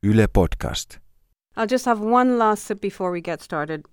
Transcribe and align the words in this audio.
Yle 0.00 0.28
Podcast. 0.28 0.98
I'll 1.56 1.66
just 1.66 1.84
have 1.84 1.98
one 1.98 2.38
last 2.38 2.62
sip 2.62 2.80
before 2.80 3.10
we 3.10 3.20
get 3.20 3.42
started. 3.42 3.84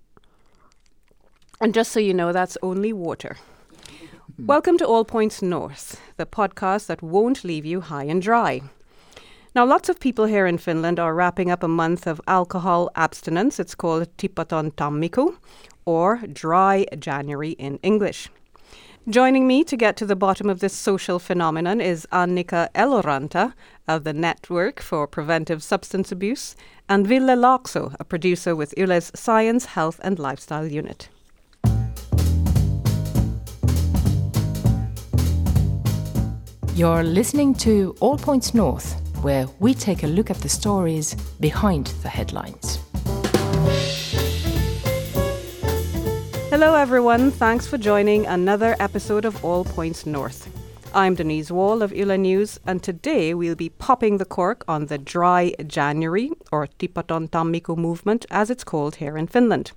And 1.60 1.74
just 1.74 1.90
so 1.90 1.98
you 1.98 2.14
know, 2.14 2.32
that's 2.32 2.56
only 2.62 2.92
water. 2.92 3.36
Welcome 4.38 4.78
to 4.78 4.86
All 4.86 5.04
Points 5.04 5.42
North, 5.42 6.00
the 6.16 6.24
podcast 6.24 6.86
that 6.86 7.02
won't 7.02 7.42
leave 7.42 7.66
you 7.66 7.80
high 7.80 8.04
and 8.04 8.22
dry. 8.22 8.60
Now, 9.56 9.66
lots 9.66 9.88
of 9.88 9.98
people 9.98 10.26
here 10.26 10.46
in 10.46 10.58
Finland 10.58 11.00
are 11.00 11.12
wrapping 11.12 11.50
up 11.50 11.64
a 11.64 11.68
month 11.68 12.06
of 12.06 12.20
alcohol 12.28 12.88
abstinence. 12.94 13.58
It's 13.58 13.74
called 13.74 14.16
Tipaton 14.16 14.74
Tammikuu, 14.76 15.36
or 15.86 16.18
Dry 16.32 16.86
January 17.00 17.52
in 17.52 17.80
English. 17.82 18.28
Joining 19.08 19.46
me 19.46 19.62
to 19.62 19.76
get 19.76 19.96
to 19.98 20.04
the 20.04 20.16
bottom 20.16 20.50
of 20.50 20.58
this 20.58 20.72
social 20.72 21.20
phenomenon 21.20 21.80
is 21.80 22.08
Annika 22.10 22.68
Eloranta 22.74 23.52
of 23.86 24.02
the 24.02 24.12
Network 24.12 24.80
for 24.80 25.06
Preventive 25.06 25.62
Substance 25.62 26.10
Abuse 26.10 26.56
and 26.88 27.06
Ville 27.06 27.36
Laakso, 27.36 27.94
a 28.00 28.04
producer 28.04 28.56
with 28.56 28.74
Yle's 28.76 29.12
Science, 29.14 29.66
Health 29.66 30.00
and 30.02 30.18
Lifestyle 30.18 30.66
Unit. 30.66 31.08
You're 36.74 37.04
listening 37.04 37.54
to 37.58 37.94
All 38.00 38.18
Points 38.18 38.54
North, 38.54 39.00
where 39.22 39.46
we 39.60 39.72
take 39.72 40.02
a 40.02 40.08
look 40.08 40.30
at 40.30 40.38
the 40.38 40.48
stories 40.48 41.14
behind 41.38 41.86
the 42.02 42.08
headlines. 42.08 42.80
Hello, 46.58 46.74
everyone. 46.74 47.30
Thanks 47.32 47.66
for 47.66 47.76
joining 47.76 48.24
another 48.24 48.76
episode 48.80 49.26
of 49.26 49.44
All 49.44 49.62
Points 49.62 50.06
North. 50.06 50.48
I'm 50.94 51.14
Denise 51.14 51.50
Wall 51.50 51.82
of 51.82 51.92
Yle 51.92 52.16
News, 52.16 52.58
and 52.66 52.82
today 52.82 53.34
we'll 53.34 53.54
be 53.54 53.68
popping 53.68 54.16
the 54.16 54.24
cork 54.24 54.64
on 54.66 54.86
the 54.86 54.96
Dry 54.96 55.52
January, 55.66 56.30
or 56.50 56.66
Tipaton 56.78 57.28
Tammikuu 57.28 57.76
movement, 57.76 58.24
as 58.30 58.48
it's 58.48 58.64
called 58.64 58.96
here 58.96 59.18
in 59.18 59.26
Finland. 59.26 59.72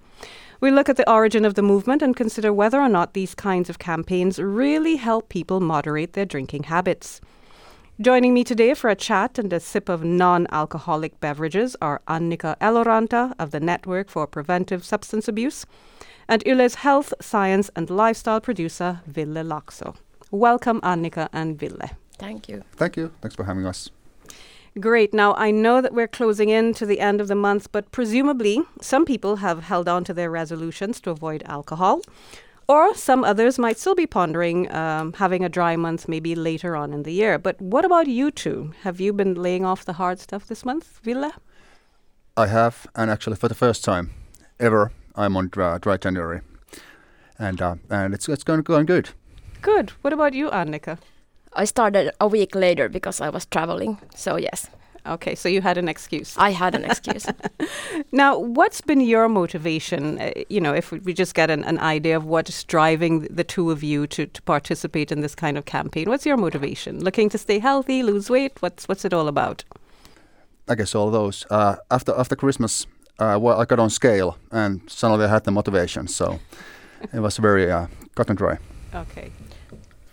We 0.61 0.71
look 0.71 0.87
at 0.87 0.95
the 0.95 1.11
origin 1.11 1.43
of 1.43 1.55
the 1.55 1.61
movement 1.61 2.01
and 2.01 2.15
consider 2.15 2.53
whether 2.53 2.79
or 2.79 2.87
not 2.87 3.13
these 3.13 3.35
kinds 3.35 3.69
of 3.69 3.77
campaigns 3.77 4.39
really 4.39 4.95
help 4.95 5.27
people 5.27 5.59
moderate 5.59 6.13
their 6.13 6.23
drinking 6.23 6.63
habits. 6.63 7.19
Joining 8.01 8.33
me 8.33 8.45
today 8.45 8.75
for 8.75 8.89
a 8.89 8.95
chat 8.95 9.37
and 9.37 9.51
a 9.51 9.59
sip 9.59 9.89
of 9.89 10.05
non 10.05 10.47
alcoholic 10.51 11.19
beverages 11.19 11.75
are 11.81 12.01
Annika 12.07 12.57
Eloranta 12.59 13.33
of 13.37 13.51
the 13.51 13.59
Network 13.59 14.07
for 14.07 14.25
Preventive 14.25 14.85
Substance 14.85 15.27
Abuse 15.27 15.65
and 16.25 16.41
Yle's 16.47 16.75
health, 16.75 17.13
science, 17.19 17.69
and 17.75 17.89
lifestyle 17.89 18.39
producer, 18.39 19.01
Ville 19.05 19.43
Laakso. 19.43 19.97
Welcome, 20.31 20.79
Annika 20.79 21.27
and 21.33 21.59
Ville. 21.59 21.89
Thank 22.17 22.47
you. 22.47 22.63
Thank 22.77 22.95
you. 22.95 23.11
Thanks 23.19 23.35
for 23.35 23.43
having 23.43 23.65
us. 23.65 23.89
Great. 24.79 25.13
Now, 25.13 25.33
I 25.33 25.51
know 25.51 25.81
that 25.81 25.93
we're 25.93 26.07
closing 26.07 26.47
in 26.47 26.73
to 26.75 26.85
the 26.85 27.01
end 27.01 27.19
of 27.19 27.27
the 27.27 27.35
month, 27.35 27.69
but 27.73 27.91
presumably 27.91 28.61
some 28.79 29.03
people 29.03 29.37
have 29.37 29.63
held 29.63 29.89
on 29.89 30.05
to 30.05 30.13
their 30.13 30.31
resolutions 30.31 31.01
to 31.01 31.09
avoid 31.09 31.43
alcohol, 31.47 32.01
or 32.69 32.93
some 32.93 33.23
others 33.23 33.57
might 33.57 33.79
still 33.79 33.95
be 33.95 34.05
pondering 34.05 34.71
um, 34.71 35.13
having 35.13 35.43
a 35.43 35.49
dry 35.49 35.75
month 35.75 36.07
maybe 36.07 36.35
later 36.35 36.75
on 36.75 36.93
in 36.93 37.01
the 37.03 37.11
year. 37.11 37.39
But 37.39 37.59
what 37.59 37.83
about 37.83 38.05
you 38.07 38.29
two? 38.29 38.73
Have 38.83 39.01
you 39.01 39.11
been 39.11 39.33
laying 39.33 39.65
off 39.65 39.85
the 39.85 39.93
hard 39.93 40.19
stuff 40.19 40.45
this 40.45 40.63
month, 40.63 40.99
Ville? 41.03 41.31
I 42.37 42.45
have, 42.47 42.87
and 42.95 43.09
actually 43.09 43.37
for 43.37 43.47
the 43.49 43.55
first 43.55 43.83
time 43.83 44.11
ever, 44.59 44.91
I'm 45.15 45.35
on 45.35 45.49
dry, 45.49 45.79
dry 45.79 45.97
January, 45.97 46.41
and 47.39 47.61
uh, 47.61 47.75
and 47.89 48.13
it's 48.13 48.29
it's 48.29 48.43
going 48.43 48.61
going 48.61 48.85
good. 48.85 49.09
Good. 49.61 49.89
What 50.03 50.13
about 50.13 50.33
you, 50.33 50.49
Annika? 50.51 50.99
I 51.53 51.65
started 51.65 52.11
a 52.21 52.27
week 52.27 52.53
later 52.53 52.87
because 52.87 53.19
I 53.19 53.29
was 53.29 53.47
traveling. 53.47 53.97
So 54.15 54.37
yes, 54.37 54.69
Okay, 55.05 55.35
so 55.35 55.49
you 55.49 55.61
had 55.61 55.77
an 55.77 55.87
excuse. 55.87 56.35
I 56.37 56.51
had 56.51 56.75
an 56.75 56.85
excuse. 56.85 57.25
Now, 58.11 58.39
what's 58.39 58.81
been 58.81 59.01
your 59.01 59.29
motivation? 59.29 60.19
Uh, 60.19 60.31
you 60.49 60.59
know, 60.59 60.73
if 60.73 60.91
we 60.91 61.13
just 61.13 61.35
get 61.35 61.49
an, 61.49 61.63
an 61.63 61.77
idea 61.79 62.17
of 62.17 62.25
what's 62.25 62.63
driving 62.63 63.21
the 63.29 63.43
two 63.43 63.71
of 63.71 63.83
you 63.83 64.07
to, 64.07 64.25
to 64.25 64.41
participate 64.41 65.11
in 65.11 65.21
this 65.21 65.35
kind 65.35 65.57
of 65.57 65.65
campaign, 65.65 66.09
what's 66.09 66.25
your 66.25 66.37
motivation? 66.37 67.03
Looking 67.03 67.29
to 67.29 67.37
stay 67.37 67.59
healthy, 67.59 68.01
lose 68.03 68.29
weight? 68.29 68.61
What's 68.61 68.87
what's 68.87 69.05
it 69.05 69.13
all 69.13 69.27
about? 69.27 69.63
I 70.67 70.75
guess 70.75 70.95
all 70.95 71.11
those. 71.11 71.45
Uh, 71.49 71.75
after 71.91 72.13
after 72.17 72.35
Christmas, 72.35 72.87
uh, 73.19 73.37
well, 73.39 73.61
I 73.61 73.65
got 73.65 73.79
on 73.79 73.89
scale, 73.89 74.37
and 74.51 74.81
suddenly 74.87 75.25
I 75.25 75.29
had 75.29 75.43
the 75.43 75.51
motivation. 75.51 76.07
So 76.07 76.39
it 77.13 77.19
was 77.19 77.37
very 77.37 77.71
uh, 77.71 77.87
cut 78.15 78.29
and 78.29 78.37
dry. 78.37 78.57
Okay. 78.93 79.31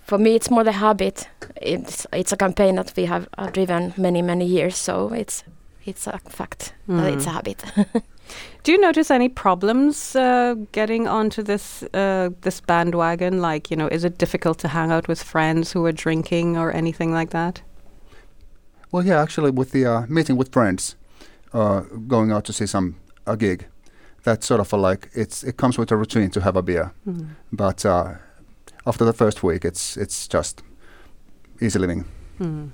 For 0.06 0.18
me, 0.18 0.36
it's 0.36 0.50
more 0.50 0.64
the 0.64 0.72
habit. 0.72 1.28
It's 1.60 2.06
it's 2.12 2.32
a 2.32 2.36
campaign 2.36 2.76
that 2.76 2.92
we 2.96 3.06
have 3.06 3.28
uh, 3.38 3.50
driven 3.50 3.92
many 3.96 4.22
many 4.22 4.44
years. 4.46 4.76
So 4.76 5.12
it's 5.12 5.44
it's 5.84 6.06
a 6.06 6.18
fact. 6.28 6.74
that 6.86 7.12
it's 7.12 7.26
a 7.26 7.30
habit. 7.30 7.64
Do 8.64 8.72
you 8.72 8.78
notice 8.78 9.10
any 9.10 9.28
problems 9.28 10.16
uh, 10.16 10.54
getting 10.72 11.08
onto 11.08 11.42
this 11.42 11.82
uh, 11.94 12.30
this 12.40 12.60
bandwagon? 12.60 13.40
Like, 13.40 13.70
you 13.70 13.76
know, 13.76 13.88
is 13.88 14.04
it 14.04 14.18
difficult 14.18 14.58
to 14.58 14.68
hang 14.68 14.92
out 14.92 15.08
with 15.08 15.22
friends 15.22 15.72
who 15.72 15.84
are 15.86 15.92
drinking 15.92 16.56
or 16.56 16.72
anything 16.72 17.12
like 17.12 17.30
that? 17.30 17.62
Well, 18.92 19.06
yeah, 19.06 19.22
actually, 19.22 19.50
with 19.50 19.70
the 19.70 19.86
uh, 19.86 20.06
meeting 20.08 20.36
with 20.36 20.52
friends, 20.52 20.96
uh, 21.52 21.80
going 22.06 22.32
out 22.32 22.44
to 22.44 22.52
see 22.52 22.66
some 22.66 22.94
a 23.26 23.36
gig, 23.36 23.66
that's 24.22 24.46
sort 24.46 24.60
of 24.60 24.72
a 24.72 24.76
like 24.76 25.08
it's 25.14 25.42
it 25.44 25.56
comes 25.56 25.78
with 25.78 25.92
a 25.92 25.96
routine 25.96 26.30
to 26.30 26.40
have 26.40 26.56
a 26.56 26.62
beer, 26.62 26.92
but 27.52 27.84
uh, 27.84 28.14
after 28.86 29.04
the 29.04 29.12
first 29.12 29.42
week, 29.42 29.64
it's 29.64 29.96
it's 29.96 30.28
just 30.28 30.62
easy 31.60 31.78
living. 31.78 32.04
Hmm. 32.38 32.68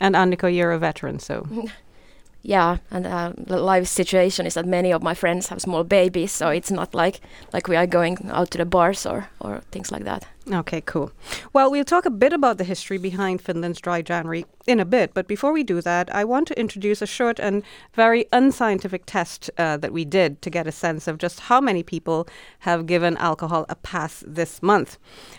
And 0.00 0.14
Annika, 0.14 0.54
you're 0.54 0.72
a 0.72 0.78
veteran, 0.78 1.18
so 1.18 1.46
yeah, 2.42 2.78
and 2.90 3.06
uh, 3.06 3.32
the 3.36 3.58
life 3.58 3.86
situation 3.86 4.46
is 4.46 4.54
that 4.54 4.66
many 4.66 4.92
of 4.92 5.02
my 5.02 5.14
friends 5.14 5.48
have 5.48 5.60
small 5.60 5.84
babies, 5.84 6.32
so 6.32 6.48
it's 6.48 6.70
not 6.70 6.94
like 6.94 7.20
like 7.52 7.68
we 7.68 7.76
are 7.76 7.86
going 7.86 8.30
out 8.30 8.50
to 8.50 8.58
the 8.58 8.64
bars 8.64 9.06
or 9.06 9.28
or 9.40 9.60
things 9.70 9.92
like 9.92 10.04
that. 10.04 10.26
Okay, 10.50 10.80
cool. 10.80 11.12
Well, 11.52 11.70
we'll 11.70 11.84
talk 11.84 12.06
a 12.06 12.10
bit 12.10 12.32
about 12.32 12.56
the 12.56 12.64
history 12.64 12.96
behind 12.96 13.42
Finland's 13.42 13.80
Dry 13.80 14.00
January 14.00 14.46
in 14.66 14.80
a 14.80 14.86
bit, 14.86 15.12
but 15.12 15.28
before 15.28 15.52
we 15.52 15.62
do 15.62 15.82
that, 15.82 16.12
I 16.14 16.24
want 16.24 16.48
to 16.48 16.58
introduce 16.58 17.02
a 17.02 17.06
short 17.06 17.38
and 17.38 17.62
very 17.92 18.26
unscientific 18.32 19.04
test 19.04 19.50
uh, 19.58 19.76
that 19.76 19.92
we 19.92 20.04
did 20.06 20.40
to 20.40 20.48
get 20.50 20.66
a 20.66 20.72
sense 20.72 21.06
of 21.06 21.18
just 21.18 21.40
how 21.40 21.60
many 21.60 21.82
people 21.82 22.26
have 22.60 22.86
given 22.86 23.18
alcohol 23.18 23.66
a 23.68 23.74
pass 23.76 24.24
this 24.26 24.62
month. 24.62 24.96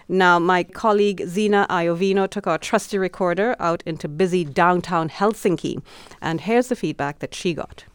Now, 0.08 0.38
my 0.38 0.64
colleague 0.64 1.24
Zina 1.26 1.66
Iovino 1.70 2.30
took 2.30 2.46
our 2.46 2.60
trusty 2.60 3.00
recorder 3.00 3.56
out 3.60 3.82
into 3.88 4.08
busy 4.08 4.46
downtown 4.46 5.10
Helsinki, 5.10 5.82
and 6.22 6.42
here's 6.42 6.68
the 6.68 6.76
feedback 6.76 7.20
that 7.20 7.34
she 7.34 7.56
got. 7.56 7.86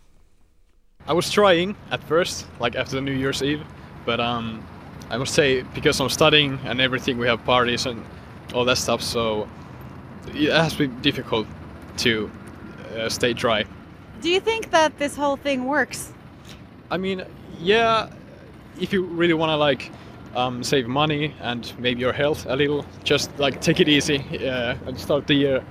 I 1.07 1.13
was 1.13 1.31
trying 1.31 1.77
at 1.93 2.03
first, 2.03 2.47
like 2.59 2.75
after 2.75 3.01
New 3.01 3.13
Year's 3.13 3.43
Eve, 3.43 3.63
but 4.05 4.19
um, 4.19 4.67
I 5.11 5.17
must 5.19 5.35
say 5.35 5.63
because 5.63 6.01
I'm 6.01 6.09
studying 6.09 6.59
and 6.65 6.81
everything, 6.81 7.19
we 7.19 7.27
have 7.27 7.45
parties 7.45 7.87
and 7.87 8.05
all 8.55 8.65
that 8.65 8.79
stuff, 8.79 9.03
so 9.03 9.49
it 10.35 10.51
has 10.51 10.75
been 10.75 11.01
difficult 11.01 11.47
to 11.99 12.31
uh, 12.97 13.09
stay 13.09 13.33
dry. 13.33 13.65
Do 14.21 14.31
you 14.31 14.41
think 14.41 14.71
that 14.71 14.99
this 14.99 15.17
whole 15.17 15.37
thing 15.37 15.65
works? 15.67 16.13
I 16.91 16.97
mean, 16.97 17.25
yeah, 17.61 18.11
if 18.81 18.93
you 18.93 19.05
really 19.05 19.35
want 19.35 19.51
to 19.51 19.57
like 19.57 19.93
um, 20.35 20.63
save 20.63 20.89
money 20.89 21.35
and 21.41 21.73
maybe 21.79 22.01
your 22.01 22.13
health 22.13 22.47
a 22.49 22.57
little, 22.57 22.85
just 23.05 23.31
like 23.39 23.61
take 23.61 23.81
it 23.81 23.89
easy 23.89 24.19
uh, 24.47 24.77
and 24.87 24.99
start 24.99 25.27
the 25.27 25.35
year. 25.35 25.65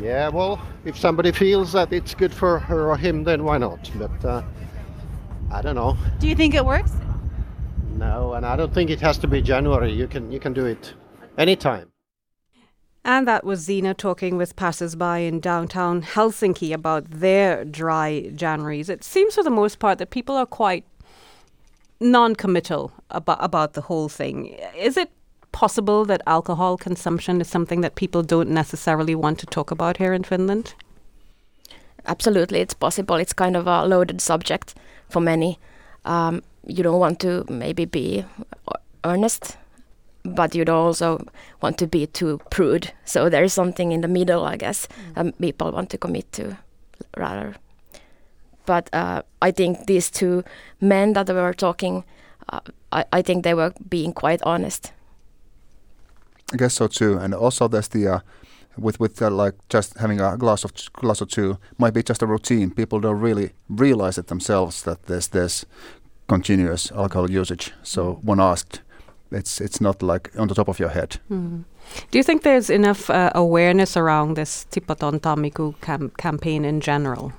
Yeah, 0.00 0.28
well, 0.28 0.60
if 0.84 0.96
somebody 0.96 1.32
feels 1.32 1.72
that 1.72 1.92
it's 1.92 2.14
good 2.14 2.32
for 2.32 2.58
her 2.60 2.88
or 2.88 2.96
him, 2.96 3.24
then 3.24 3.44
why 3.44 3.58
not? 3.58 3.90
But 3.96 4.24
uh, 4.24 4.42
I 5.50 5.60
don't 5.60 5.74
know. 5.74 5.96
Do 6.20 6.28
you 6.28 6.36
think 6.36 6.54
it 6.54 6.64
works? 6.64 6.92
No, 7.98 8.34
and 8.34 8.46
I 8.46 8.54
don't 8.54 8.72
think 8.72 8.90
it 8.90 9.00
has 9.00 9.18
to 9.18 9.26
be 9.26 9.42
January. 9.42 9.92
You 9.92 10.06
can 10.06 10.30
you 10.30 10.38
can 10.38 10.52
do 10.52 10.64
it 10.64 10.94
anytime. 11.36 11.90
And 13.04 13.26
that 13.26 13.44
was 13.44 13.60
Zina 13.60 13.94
talking 13.94 14.36
with 14.36 14.54
passers-by 14.54 15.18
in 15.18 15.40
downtown 15.40 16.02
Helsinki 16.02 16.72
about 16.72 17.10
their 17.10 17.64
dry 17.64 18.30
Januaries. 18.34 18.88
It 18.88 19.02
seems 19.02 19.34
for 19.34 19.42
the 19.42 19.50
most 19.50 19.78
part 19.78 19.98
that 19.98 20.10
people 20.10 20.36
are 20.36 20.46
quite 20.46 20.84
non-committal 22.00 22.92
about, 23.10 23.38
about 23.42 23.72
the 23.72 23.80
whole 23.80 24.08
thing. 24.08 24.56
Is 24.76 24.96
it 24.96 25.10
possible 25.52 26.04
that 26.04 26.20
alcohol 26.26 26.76
consumption 26.76 27.40
is 27.40 27.48
something 27.48 27.80
that 27.80 27.94
people 27.94 28.22
don't 28.22 28.50
necessarily 28.50 29.14
want 29.14 29.38
to 29.38 29.46
talk 29.46 29.70
about 29.70 29.96
here 29.96 30.12
in 30.12 30.22
Finland? 30.22 30.74
Absolutely, 32.04 32.60
it's 32.60 32.74
possible. 32.74 33.16
It's 33.16 33.32
kind 33.32 33.56
of 33.56 33.66
a 33.66 33.86
loaded 33.86 34.20
subject 34.20 34.74
for 35.08 35.20
many. 35.20 35.58
Um, 36.04 36.42
you 36.68 36.82
don't 36.82 37.00
want 37.00 37.18
to 37.20 37.44
maybe 37.48 37.84
be 37.84 38.24
earnest, 39.04 39.56
but 40.24 40.54
you 40.54 40.64
don't 40.64 40.86
also 40.86 41.24
want 41.62 41.78
to 41.78 41.86
be 41.86 42.06
too 42.06 42.40
prude. 42.50 42.92
So 43.04 43.28
there 43.28 43.42
is 43.42 43.52
something 43.52 43.92
in 43.92 44.02
the 44.02 44.08
middle, 44.08 44.44
I 44.44 44.56
guess, 44.56 44.88
um, 45.16 45.32
people 45.32 45.72
want 45.72 45.90
to 45.90 45.98
commit 45.98 46.30
to 46.32 46.58
rather. 47.16 47.56
But 48.66 48.90
uh, 48.92 49.22
I 49.40 49.50
think 49.50 49.86
these 49.86 50.10
two 50.10 50.44
men 50.80 51.14
that 51.14 51.28
were 51.28 51.54
talking, 51.54 52.04
uh, 52.52 52.60
I, 52.92 53.04
I 53.12 53.22
think 53.22 53.44
they 53.44 53.54
were 53.54 53.72
being 53.88 54.12
quite 54.12 54.42
honest. 54.42 54.92
I 56.52 56.56
guess 56.56 56.74
so 56.74 56.86
too. 56.86 57.16
And 57.18 57.34
also 57.34 57.68
there's 57.68 57.88
the 57.88 58.08
uh, 58.08 58.20
with 58.76 59.00
with 59.00 59.20
uh, 59.22 59.30
like 59.30 59.54
just 59.68 59.98
having 59.98 60.20
a 60.20 60.36
glass 60.36 60.64
of 60.64 60.72
glass 60.92 61.22
or 61.22 61.26
two 61.26 61.58
might 61.78 61.94
be 61.94 62.02
just 62.02 62.22
a 62.22 62.26
routine. 62.26 62.70
People 62.70 63.00
don't 63.00 63.20
really 63.20 63.50
realize 63.68 64.18
it 64.18 64.26
themselves 64.26 64.82
that 64.82 65.06
there's 65.06 65.28
this 65.28 65.64
continuous 66.28 66.92
alcohol 66.92 67.30
usage. 67.30 67.72
So 67.82 68.20
when 68.22 68.40
asked, 68.40 68.82
it's 69.30 69.60
it's 69.60 69.80
not 69.80 70.02
like 70.02 70.30
on 70.38 70.48
the 70.48 70.54
top 70.54 70.68
of 70.68 70.78
your 70.78 70.90
head. 70.90 71.20
Mm. 71.30 71.64
Do 72.10 72.18
you 72.18 72.24
think 72.24 72.42
there's 72.42 72.70
enough 72.70 73.10
uh, 73.10 73.30
awareness 73.34 73.96
around 73.96 74.36
this 74.36 74.66
Tipaton 74.70 75.20
Tammikuu 75.20 75.74
cam- 75.80 76.12
campaign 76.18 76.64
in 76.64 76.80
general? 76.80 77.32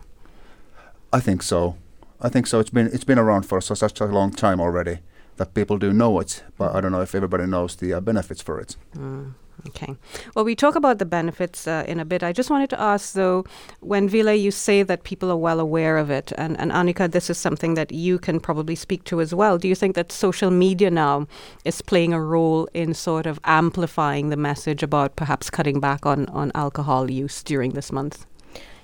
I 1.14 1.20
think 1.20 1.44
so. 1.44 1.76
I 2.22 2.30
think 2.30 2.48
so. 2.48 2.60
It's 2.60 2.72
been 2.72 2.88
it's 2.88 3.06
been 3.06 3.20
around 3.20 3.46
for 3.46 3.62
so, 3.62 3.76
such 3.76 4.02
a 4.02 4.06
long 4.06 4.32
time 4.32 4.60
already 4.62 5.00
that 5.38 5.54
people 5.54 5.78
do 5.78 5.94
know 5.94 6.20
it, 6.20 6.44
but 6.58 6.76
I 6.76 6.82
don't 6.82 6.92
know 6.92 7.02
if 7.02 7.16
everybody 7.16 7.46
knows 7.46 7.76
the 7.76 7.94
uh, 7.94 8.02
benefits 8.02 8.42
for 8.42 8.60
it. 8.60 8.76
Mm. 8.96 9.34
Okay. 9.68 9.96
Well, 10.36 10.46
we 10.46 10.56
talk 10.56 10.76
about 10.76 11.00
the 11.00 11.06
benefits 11.06 11.68
uh, 11.68 11.84
in 11.88 12.00
a 12.00 12.06
bit. 12.06 12.24
I 12.24 12.32
just 12.32 12.50
wanted 12.50 12.70
to 12.72 12.80
ask, 12.80 13.14
though, 13.14 13.46
when 13.82 14.08
Ville, 14.08 14.34
you 14.34 14.52
say 14.52 14.84
that 14.84 15.04
people 15.04 15.30
are 15.32 15.38
well 15.38 15.60
aware 15.60 15.98
of 15.98 16.10
it, 16.10 16.32
and, 16.38 16.60
and 16.60 16.72
Annika, 16.72 17.12
this 17.12 17.30
is 17.30 17.38
something 17.38 17.74
that 17.74 17.92
you 17.92 18.20
can 18.20 18.40
probably 18.40 18.76
speak 18.76 19.04
to 19.06 19.20
as 19.20 19.34
well. 19.34 19.58
Do 19.58 19.68
you 19.68 19.76
think 19.76 19.96
that 19.96 20.12
social 20.12 20.52
media 20.52 20.90
now 20.90 21.28
is 21.66 21.82
playing 21.82 22.14
a 22.14 22.22
role 22.22 22.70
in 22.74 22.94
sort 22.94 23.26
of 23.26 23.40
amplifying 23.44 24.30
the 24.30 24.38
message 24.38 24.82
about 24.82 25.16
perhaps 25.16 25.50
cutting 25.50 25.80
back 25.80 26.06
on, 26.06 26.28
on 26.28 26.52
alcohol 26.56 27.12
use 27.12 27.44
during 27.44 27.72
this 27.72 27.92
month? 27.92 28.26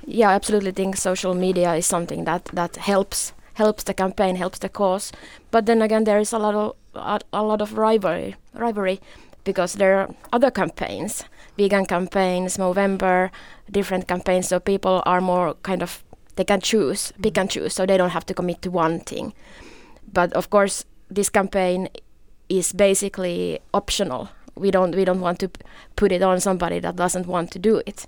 Yeah, 0.06 0.30
I 0.30 0.34
absolutely 0.34 0.72
think 0.72 0.98
social 0.98 1.34
media 1.34 1.74
is 1.74 1.86
something 1.86 2.26
that, 2.26 2.46
that 2.54 2.76
helps 2.76 3.34
helps 3.56 3.84
the 3.84 3.94
campaign, 3.94 4.36
helps 4.36 4.60
the 4.60 4.70
cause. 4.70 5.12
But 5.50 5.66
then 5.66 5.82
again, 5.82 6.04
there 6.04 6.20
is 6.20 6.34
a 6.34 6.40
lot 6.40 6.56
of 6.56 6.76
a, 6.94 7.20
a 7.34 7.44
lot 7.44 7.62
of 7.62 7.78
rivalry 7.78 8.36
rivalry 8.54 9.02
because 9.46 9.76
there 9.76 9.98
are 10.00 10.10
other 10.34 10.52
campaigns, 10.52 11.24
vegan 11.58 11.86
campaigns, 11.86 12.58
Movember, 12.58 13.30
different 13.72 14.08
campaigns. 14.08 14.50
So 14.50 14.60
people 14.60 15.02
are 15.06 15.22
more 15.22 15.54
kind 15.64 15.82
of 15.82 16.04
they 16.36 16.44
can 16.44 16.60
choose, 16.60 17.14
mm. 17.14 17.24
pick 17.24 17.38
and 17.38 17.50
choose, 17.50 17.74
so 17.74 17.86
they 17.86 17.98
don't 17.98 18.10
have 18.10 18.26
to 18.26 18.34
commit 18.34 18.62
to 18.64 18.70
one 18.72 19.00
thing. 19.00 19.34
But 20.12 20.34
of 20.34 20.50
course, 20.50 20.84
this 21.10 21.30
campaign 21.30 21.88
is 22.50 22.74
basically 22.74 23.60
optional. 23.74 24.30
We 24.56 24.72
don't 24.72 24.96
we 24.96 25.06
don't 25.06 25.22
want 25.22 25.40
to 25.40 25.50
put 25.96 26.12
it 26.12 26.22
on 26.22 26.40
somebody 26.40 26.80
that 26.80 26.96
doesn't 26.96 27.28
want 27.28 27.52
to 27.52 27.60
do 27.60 27.82
it. 27.86 28.06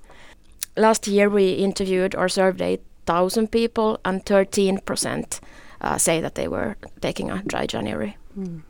Last 0.76 1.08
year 1.08 1.30
we 1.30 1.54
interviewed 1.54 2.16
or 2.16 2.30
surveyed 2.30 2.82
thousand 3.06 3.52
people, 3.52 4.00
and 4.04 4.26
thirteen 4.26 4.80
percent 4.80 5.40
uh, 5.82 5.98
say 5.98 6.22
that 6.22 6.36
they 6.36 6.48
were 6.48 6.76
taking 7.02 7.32
a 7.32 7.42
dry 7.44 7.66
January. 7.66 8.18
Mm. 8.38 8.62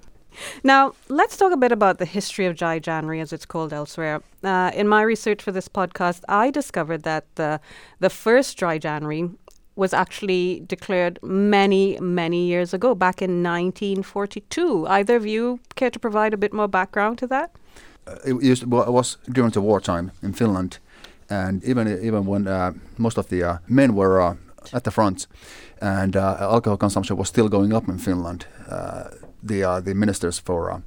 Now, 0.63 0.93
let's 1.09 1.37
talk 1.37 1.51
a 1.51 1.57
bit 1.57 1.71
about 1.71 1.97
the 1.97 2.05
history 2.05 2.45
of 2.45 2.55
Dry 2.55 2.79
January, 2.79 3.19
as 3.21 3.33
it's 3.33 3.45
called 3.45 3.73
elsewhere. 3.73 4.21
Uh, 4.43 4.71
in 4.73 4.87
my 4.87 5.01
research 5.01 5.41
for 5.41 5.51
this 5.51 5.67
podcast, 5.67 6.21
I 6.27 6.51
discovered 6.51 7.03
that 7.03 7.25
the, 7.35 7.59
the 7.99 8.09
first 8.09 8.57
Dry 8.57 8.77
January 8.77 9.29
was 9.75 9.93
actually 9.93 10.63
declared 10.67 11.19
many, 11.21 11.99
many 11.99 12.45
years 12.47 12.73
ago, 12.73 12.95
back 12.95 13.21
in 13.21 13.43
1942. 13.43 14.87
Either 14.87 15.15
of 15.15 15.25
you 15.25 15.59
care 15.75 15.91
to 15.91 15.99
provide 15.99 16.33
a 16.33 16.37
bit 16.37 16.51
more 16.51 16.67
background 16.67 17.19
to 17.19 17.27
that? 17.27 17.51
Uh, 18.07 18.15
it, 18.25 18.41
used, 18.41 18.65
well, 18.65 18.83
it 18.83 18.91
was 18.91 19.17
during 19.31 19.51
the 19.51 19.61
wartime 19.61 20.11
in 20.23 20.33
Finland, 20.33 20.79
and 21.29 21.63
even 21.63 21.87
even 21.87 22.25
when 22.25 22.47
uh, 22.47 22.73
most 22.97 23.17
of 23.17 23.27
the 23.27 23.43
uh, 23.43 23.57
men 23.67 23.93
were 23.93 24.19
uh, 24.19 24.35
at 24.73 24.83
the 24.83 24.91
front, 24.91 25.27
and 25.81 26.15
uh, 26.15 26.37
alcohol 26.39 26.77
consumption 26.77 27.17
was 27.17 27.27
still 27.27 27.49
going 27.49 27.73
up 27.73 27.87
in 27.87 27.97
Finland 27.97 28.45
the 29.41 29.63
uh, 29.63 29.79
the 29.79 29.93
ministers 29.93 30.39
for 30.39 30.71
uh, 30.71 30.81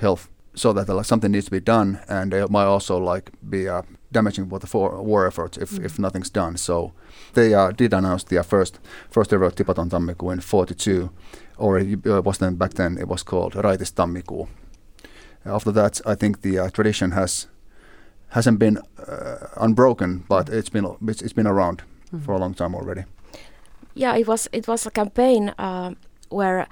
health 0.00 0.28
so 0.56 0.72
that 0.72 0.88
like, 0.88 1.04
something 1.04 1.30
needs 1.30 1.44
to 1.44 1.50
be 1.50 1.60
done 1.60 2.00
and 2.08 2.32
it 2.32 2.50
might 2.50 2.64
also 2.64 2.98
like 2.98 3.30
be 3.48 3.68
uh, 3.68 3.82
damaging 4.10 4.48
for 4.48 4.58
the 4.58 4.66
for 4.66 5.02
war 5.02 5.26
efforts 5.26 5.58
if, 5.58 5.72
mm. 5.72 5.84
if 5.84 5.98
nothing's 5.98 6.30
done 6.30 6.56
so 6.56 6.92
they 7.34 7.54
uh, 7.54 7.70
did 7.70 7.92
announce 7.92 8.24
the 8.24 8.42
first 8.42 8.80
first 9.10 9.32
ever 9.32 9.50
Tipaton 9.50 9.90
Tammikuu 9.90 10.32
in 10.32 10.40
42 10.40 11.10
or 11.58 11.78
it 11.78 12.06
uh, 12.06 12.22
was 12.22 12.38
then 12.38 12.56
back 12.56 12.74
then 12.74 12.98
it 12.98 13.06
was 13.06 13.22
called 13.22 13.52
Raitis 13.54 13.92
Tammikuu 13.92 14.48
after 15.44 15.70
that 15.72 16.00
I 16.06 16.14
think 16.14 16.40
the 16.40 16.58
uh, 16.58 16.70
tradition 16.70 17.12
has 17.12 17.46
hasn't 18.28 18.58
been 18.58 18.78
uh, 19.06 19.48
unbroken 19.56 20.24
but 20.28 20.48
it's 20.48 20.70
been 20.70 20.96
it's, 21.06 21.22
it's 21.22 21.34
been 21.34 21.46
around 21.46 21.82
mm. 22.12 22.24
for 22.24 22.32
a 22.34 22.38
long 22.38 22.54
time 22.54 22.74
already 22.74 23.04
yeah 23.94 24.16
it 24.16 24.26
was 24.26 24.48
it 24.52 24.66
was 24.66 24.86
a 24.86 24.90
campaign 24.90 25.52
where 26.30 26.66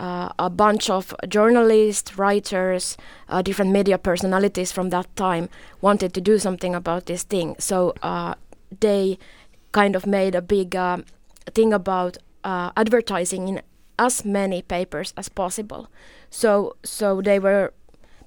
uh, 0.00 0.30
a 0.38 0.48
bunch 0.48 0.88
of 0.88 1.14
journalists, 1.28 2.16
writers, 2.16 2.96
uh, 3.28 3.42
different 3.42 3.70
media 3.70 3.98
personalities 3.98 4.72
from 4.72 4.88
that 4.88 5.14
time 5.14 5.48
wanted 5.82 6.14
to 6.14 6.20
do 6.22 6.38
something 6.38 6.74
about 6.74 7.04
this 7.04 7.22
thing. 7.22 7.54
So 7.58 7.92
uh, 8.02 8.34
they 8.80 9.18
kind 9.72 9.94
of 9.94 10.06
made 10.06 10.34
a 10.34 10.40
big 10.40 10.74
uh, 10.74 10.98
thing 11.54 11.74
about 11.74 12.16
uh, 12.44 12.70
advertising 12.76 13.48
in 13.48 13.62
as 13.98 14.24
many 14.24 14.62
papers 14.62 15.12
as 15.18 15.28
possible. 15.28 15.88
So 16.30 16.76
so 16.82 17.20
they 17.20 17.38
were 17.38 17.74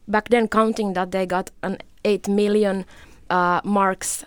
back 0.08 0.30
then 0.30 0.48
counting 0.48 0.94
that 0.94 1.12
they 1.12 1.25
got 1.25 1.50
an 1.64 1.80
eight 2.06 2.28
million 2.28 2.86
uh, 3.31 3.62
marks 3.64 4.24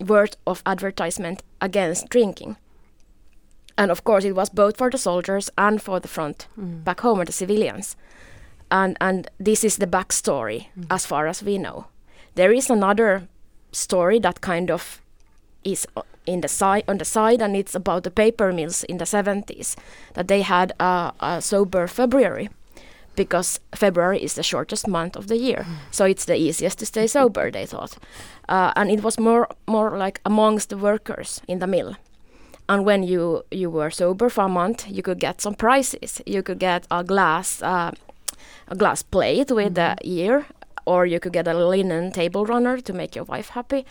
worth 0.00 0.36
of 0.46 0.62
advertisement 0.66 1.42
against 1.60 2.08
drinking 2.08 2.56
and 3.78 3.90
of 3.90 4.04
course 4.04 4.24
it 4.24 4.34
was 4.34 4.48
both 4.48 4.76
for 4.76 4.90
the 4.90 4.98
soldiers 4.98 5.50
and 5.56 5.82
for 5.82 6.00
the 6.00 6.08
front 6.08 6.48
mm. 6.58 6.82
back 6.84 7.00
home 7.00 7.20
or 7.20 7.24
the 7.24 7.32
civilians 7.32 7.96
and 8.70 8.96
and 9.00 9.28
this 9.38 9.64
is 9.64 9.76
the 9.76 9.86
backstory 9.86 10.66
mm. 10.78 10.86
as 10.90 11.06
far 11.06 11.26
as 11.26 11.42
we 11.42 11.58
know 11.58 11.86
there 12.34 12.52
is 12.52 12.70
another 12.70 13.28
story 13.72 14.18
that 14.18 14.40
kind 14.40 14.70
of 14.70 15.00
is 15.64 15.86
in 16.26 16.40
the 16.40 16.48
side 16.48 16.84
on 16.88 16.98
the 16.98 17.04
side 17.04 17.42
and 17.42 17.56
it's 17.56 17.74
about 17.74 18.02
the 18.02 18.10
paper 18.10 18.52
mills 18.52 18.84
in 18.84 18.98
the 18.98 19.04
70s 19.04 19.76
that 20.14 20.28
they 20.28 20.42
had 20.42 20.72
a, 20.80 21.12
a 21.20 21.40
sober 21.40 21.86
february 21.86 22.48
because 23.16 23.60
February 23.74 24.22
is 24.22 24.34
the 24.34 24.42
shortest 24.42 24.86
month 24.86 25.16
of 25.16 25.26
the 25.26 25.38
year, 25.38 25.64
mm. 25.66 25.76
so 25.90 26.04
it's 26.04 26.26
the 26.26 26.36
easiest 26.36 26.78
to 26.78 26.84
stay 26.84 27.06
sober. 27.06 27.50
They 27.50 27.64
thought, 27.64 27.96
uh, 28.46 28.72
and 28.76 28.90
it 28.90 29.02
was 29.02 29.18
more 29.18 29.48
more 29.66 29.96
like 29.96 30.20
amongst 30.24 30.68
the 30.68 30.76
workers 30.76 31.40
in 31.48 31.58
the 31.58 31.66
mill 31.66 31.96
and 32.68 32.84
when 32.84 33.02
you 33.02 33.44
you 33.50 33.70
were 33.70 33.90
sober 33.90 34.28
for 34.28 34.44
a 34.44 34.48
month 34.48 34.88
you 34.88 35.02
could 35.02 35.20
get 35.20 35.40
some 35.40 35.54
prizes 35.54 36.20
you 36.26 36.42
could 36.42 36.58
get 36.58 36.86
a 36.90 37.04
glass 37.04 37.62
uh, 37.62 37.90
a 38.68 38.74
glass 38.74 39.02
plate 39.02 39.50
with 39.50 39.74
mm-hmm. 39.74 39.94
the 39.94 39.96
ear 40.02 40.46
or 40.86 41.04
you 41.04 41.20
could 41.20 41.32
get 41.32 41.48
a 41.48 41.54
linen 41.54 42.12
table 42.12 42.46
runner 42.46 42.80
to 42.80 42.92
make 42.92 43.14
your 43.14 43.24
wife 43.24 43.50
happy. 43.50 43.84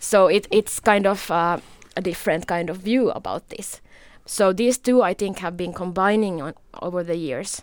So 0.00 0.26
it, 0.26 0.48
it's 0.50 0.80
kind 0.80 1.06
of 1.06 1.30
uh, 1.30 1.58
a 1.96 2.00
different 2.00 2.46
kind 2.46 2.70
of 2.70 2.78
view 2.78 3.10
about 3.10 3.50
this. 3.50 3.80
So 4.24 4.52
these 4.52 4.78
two 4.78 5.02
i 5.02 5.14
think 5.14 5.38
have 5.38 5.56
been 5.56 5.72
combining 5.72 6.40
on, 6.40 6.54
over 6.80 7.04
the 7.04 7.16
years. 7.16 7.62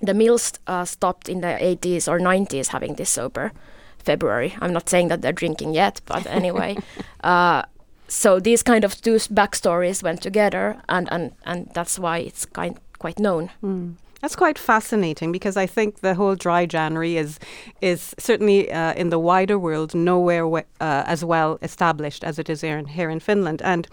The 0.00 0.14
mills 0.14 0.52
uh, 0.66 0.84
stopped 0.84 1.28
in 1.28 1.40
the 1.42 1.58
80s 1.60 2.08
or 2.08 2.18
90s 2.18 2.68
having 2.68 2.94
this 2.94 3.10
sober 3.10 3.52
february. 3.98 4.54
I'm 4.60 4.72
not 4.72 4.88
saying 4.88 5.08
that 5.08 5.20
they're 5.20 5.32
drinking 5.32 5.74
yet 5.74 6.00
but 6.06 6.26
anyway. 6.26 6.76
Uh, 7.22 7.64
so 8.10 8.40
these 8.40 8.62
kind 8.62 8.84
of 8.84 9.00
two 9.00 9.14
backstories 9.14 10.02
went 10.02 10.20
together, 10.20 10.82
and 10.88 11.08
and 11.12 11.32
and 11.44 11.70
that's 11.74 11.98
why 11.98 12.18
it's 12.18 12.44
kind 12.44 12.76
quite 12.98 13.18
known. 13.18 13.50
Mm. 13.62 13.94
That's 14.20 14.36
quite 14.36 14.58
fascinating 14.58 15.32
because 15.32 15.56
I 15.56 15.66
think 15.66 16.00
the 16.00 16.14
whole 16.14 16.34
dry 16.34 16.66
January 16.66 17.16
is 17.16 17.38
is 17.80 18.14
certainly 18.18 18.70
uh, 18.70 18.94
in 18.94 19.10
the 19.10 19.18
wider 19.18 19.58
world 19.58 19.94
nowhere 19.94 20.46
uh, 20.56 20.62
as 20.80 21.24
well 21.24 21.58
established 21.62 22.24
as 22.24 22.38
it 22.38 22.50
is 22.50 22.60
here 22.60 22.76
in, 22.76 22.86
here 22.86 23.08
in 23.08 23.20
Finland. 23.20 23.62
And 23.62 23.86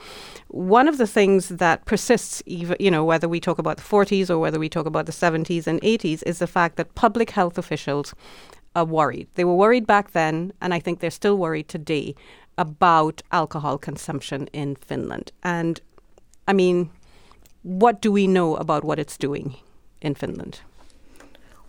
one 0.47 0.89
of 0.89 0.97
the 0.97 1.07
things 1.07 1.49
that 1.49 1.85
persists, 1.85 2.43
even 2.45 2.75
you 2.79 2.91
know, 2.91 3.05
whether 3.05 3.29
we 3.29 3.39
talk 3.39 3.59
about 3.59 3.77
the 3.77 3.83
40s 3.83 4.29
or 4.29 4.39
whether 4.39 4.59
we 4.59 4.67
talk 4.67 4.87
about 4.87 5.05
the 5.05 5.13
70s 5.13 5.67
and 5.67 5.79
80s, 5.81 6.23
is 6.25 6.39
the 6.39 6.47
fact 6.47 6.75
that 6.75 6.95
public 6.95 7.29
health 7.29 7.57
officials 7.57 8.15
are 8.75 8.85
worried. 8.85 9.27
They 9.35 9.45
were 9.45 9.55
worried 9.55 9.87
back 9.87 10.11
then, 10.11 10.51
and 10.59 10.73
I 10.73 10.79
think 10.79 10.99
they're 10.99 11.09
still 11.09 11.37
worried 11.37 11.67
today 11.69 12.15
about 12.57 13.21
alcohol 13.31 13.77
consumption 13.77 14.47
in 14.53 14.75
Finland. 14.75 15.31
And 15.43 15.81
I 16.47 16.53
mean, 16.53 16.89
what 17.63 18.01
do 18.01 18.11
we 18.11 18.27
know 18.27 18.55
about 18.55 18.83
what 18.83 18.99
it's 18.99 19.17
doing 19.17 19.55
in 20.01 20.15
Finland? 20.15 20.61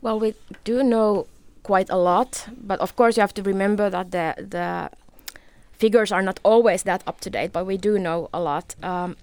Well, 0.03 0.21
we 0.21 0.35
do 0.65 0.83
know 0.83 1.27
quite 1.63 1.91
a 1.91 1.97
lot, 1.97 2.49
but 2.67 2.81
of 2.81 2.95
course 2.97 3.17
you 3.17 3.21
have 3.21 3.35
to 3.35 3.43
remember 3.43 3.91
that 3.91 4.11
the 4.11 4.35
the 4.51 4.91
figures 5.79 6.13
are 6.13 6.23
not 6.23 6.41
always 6.43 6.83
that 6.83 7.03
up 7.07 7.21
to 7.21 7.31
date, 7.31 7.53
but 7.53 7.67
we 7.67 7.77
do 7.77 7.99
know 7.99 8.29
a 8.33 8.41
lot. 8.41 8.75
Um, 8.83 9.17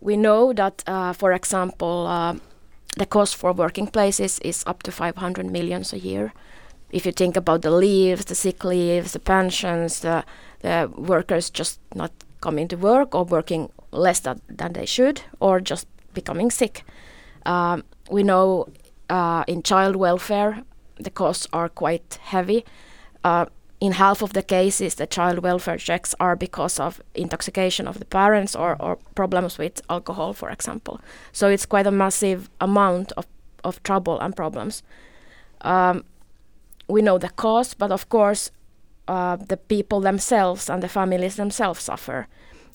we 0.00 0.16
know 0.16 0.52
that, 0.52 0.82
uh, 0.86 1.12
for 1.12 1.32
example, 1.32 2.06
uh, 2.06 2.34
the 2.96 3.06
cost 3.06 3.36
for 3.36 3.52
working 3.52 3.86
places 3.86 4.38
is 4.40 4.64
up 4.66 4.82
to 4.82 4.90
500 4.90 5.46
millions 5.46 5.92
a 5.92 5.98
year 5.98 6.32
if 6.92 7.06
you 7.06 7.12
think 7.12 7.36
about 7.36 7.62
the 7.62 7.70
leaves, 7.70 8.24
the 8.24 8.34
sick 8.34 8.64
leaves, 8.64 9.12
the 9.12 9.18
pensions, 9.18 10.00
the, 10.00 10.24
the 10.60 10.90
workers 10.96 11.50
just 11.50 11.80
not 11.94 12.12
coming 12.40 12.68
to 12.68 12.76
work 12.76 13.14
or 13.14 13.24
working 13.24 13.70
less 13.92 14.20
than, 14.20 14.40
than 14.48 14.72
they 14.72 14.86
should 14.86 15.22
or 15.40 15.60
just 15.60 15.86
becoming 16.14 16.50
sick. 16.50 16.84
Um, 17.46 17.84
we 18.10 18.22
know 18.22 18.68
uh, 19.08 19.44
in 19.46 19.62
child 19.62 19.96
welfare 19.96 20.62
the 20.98 21.10
costs 21.10 21.46
are 21.52 21.68
quite 21.68 22.18
heavy. 22.22 22.64
Uh, 23.24 23.46
in 23.80 23.92
half 23.92 24.22
of 24.22 24.34
the 24.34 24.42
cases, 24.42 24.96
the 24.96 25.06
child 25.06 25.38
welfare 25.38 25.78
checks 25.78 26.14
are 26.20 26.36
because 26.36 26.78
of 26.78 27.00
intoxication 27.14 27.88
of 27.88 27.98
the 27.98 28.04
parents 28.04 28.54
or, 28.54 28.76
or 28.78 28.98
problems 29.14 29.56
with 29.56 29.80
alcohol, 29.88 30.34
for 30.34 30.50
example. 30.50 31.00
So 31.32 31.48
it's 31.48 31.64
quite 31.64 31.86
a 31.86 31.90
massive 31.90 32.50
amount 32.60 33.12
of, 33.16 33.26
of 33.64 33.82
trouble 33.82 34.20
and 34.20 34.36
problems. 34.36 34.82
Um, 35.62 36.04
we 36.90 37.02
know 37.02 37.18
the 37.18 37.30
cause, 37.30 37.74
but 37.74 37.90
of 37.90 38.08
course, 38.08 38.50
uh, 39.08 39.36
the 39.36 39.56
people 39.56 40.00
themselves 40.00 40.70
and 40.70 40.82
the 40.82 40.88
families 40.88 41.36
themselves 41.36 41.82
suffer, 41.82 42.26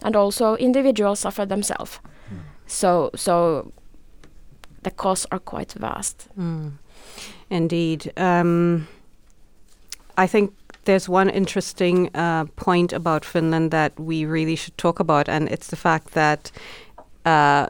and 0.03 0.15
also 0.15 0.55
individuals 0.55 1.19
suffer 1.19 1.45
themselves. 1.45 1.99
Mm. 2.29 2.39
So, 2.67 3.11
so 3.15 3.71
the 4.83 4.91
costs 4.91 5.25
are 5.31 5.39
quite 5.39 5.73
vast. 5.73 6.27
Mm. 6.37 6.73
Indeed. 7.49 8.11
Um, 8.17 8.87
I 10.17 10.27
think 10.27 10.53
there's 10.85 11.09
one 11.09 11.29
interesting 11.29 12.09
uh, 12.15 12.45
point 12.55 12.93
about 12.93 13.25
Finland 13.25 13.71
that 13.71 13.99
we 13.99 14.25
really 14.25 14.55
should 14.55 14.77
talk 14.77 14.99
about, 14.99 15.29
and 15.29 15.49
it's 15.49 15.67
the 15.67 15.75
fact 15.75 16.13
that 16.13 16.51
uh, 17.25 17.67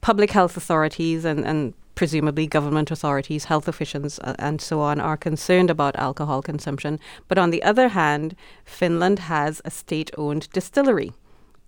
public 0.00 0.30
health 0.30 0.56
authorities 0.56 1.24
and, 1.24 1.44
and 1.46 1.74
presumably 1.98 2.46
government 2.46 2.92
authorities, 2.92 3.46
health 3.46 3.66
officials, 3.66 4.20
uh, 4.20 4.32
and 4.38 4.60
so 4.60 4.78
on 4.80 5.00
are 5.00 5.16
concerned 5.16 5.68
about 5.68 5.96
alcohol 5.96 6.40
consumption. 6.40 7.00
But 7.26 7.38
on 7.38 7.50
the 7.50 7.60
other 7.64 7.88
hand, 7.88 8.36
Finland 8.64 9.18
has 9.18 9.60
a 9.64 9.70
state 9.72 10.12
owned 10.16 10.48
distillery, 10.52 11.12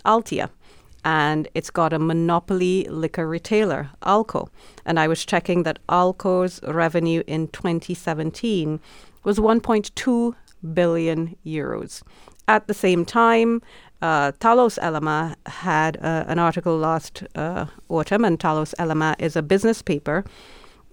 Altia 0.04 0.50
and 1.04 1.48
it's 1.54 1.70
got 1.70 1.92
a 1.92 1.98
monopoly 1.98 2.86
liquor 2.90 3.26
retailer, 3.26 3.90
Alko. 4.02 4.50
And 4.84 5.00
I 5.00 5.08
was 5.08 5.24
checking 5.24 5.64
that 5.64 5.80
Alko's 5.88 6.62
revenue 6.62 7.22
in 7.26 7.48
2017 7.48 8.78
was 9.24 9.38
1.2 9.38 10.34
billion 10.74 11.36
euros. 11.44 12.02
At 12.46 12.68
the 12.68 12.74
same 12.74 13.04
time, 13.04 13.62
uh, 14.02 14.32
Talouselämä 14.38 15.34
had 15.46 15.96
uh, 15.96 16.30
an 16.30 16.38
article 16.38 16.78
last 16.78 17.22
uh, 17.34 17.66
autumn, 17.88 18.24
and 18.24 18.38
Talouselämä 18.38 19.14
is 19.18 19.36
a 19.36 19.42
business 19.42 19.82
paper 19.82 20.24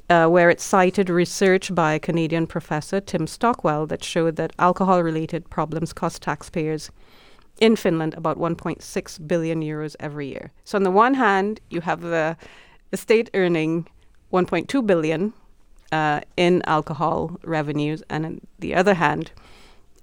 uh, 0.10 0.30
where 0.30 0.50
it 0.50 0.60
cited 0.60 1.10
research 1.10 1.74
by 1.74 2.00
Canadian 2.00 2.48
professor, 2.48 3.02
Tim 3.02 3.28
Stockwell, 3.28 3.88
that 3.88 4.04
showed 4.04 4.36
that 4.36 4.52
alcohol 4.60 5.04
related 5.04 5.50
problems 5.50 5.94
cost 5.94 6.22
taxpayers 6.22 6.92
in 7.60 7.76
Finland 7.76 8.14
about 8.14 8.38
1.6 8.38 9.28
billion 9.28 9.62
euros 9.62 9.96
every 10.00 10.28
year. 10.28 10.52
So 10.64 10.78
on 10.78 10.84
the 10.84 10.92
one 10.92 11.16
hand, 11.16 11.60
you 11.70 11.82
have 11.82 12.02
the, 12.02 12.38
the 12.92 12.98
state 12.98 13.30
earning 13.34 13.88
1.2 14.32 14.86
billion 14.86 15.34
uh, 15.92 16.22
in 16.36 16.62
alcohol 16.66 17.40
revenues, 17.44 18.04
and 18.10 18.26
on 18.26 18.42
the 18.60 18.76
other 18.76 18.94
hand, 18.94 19.32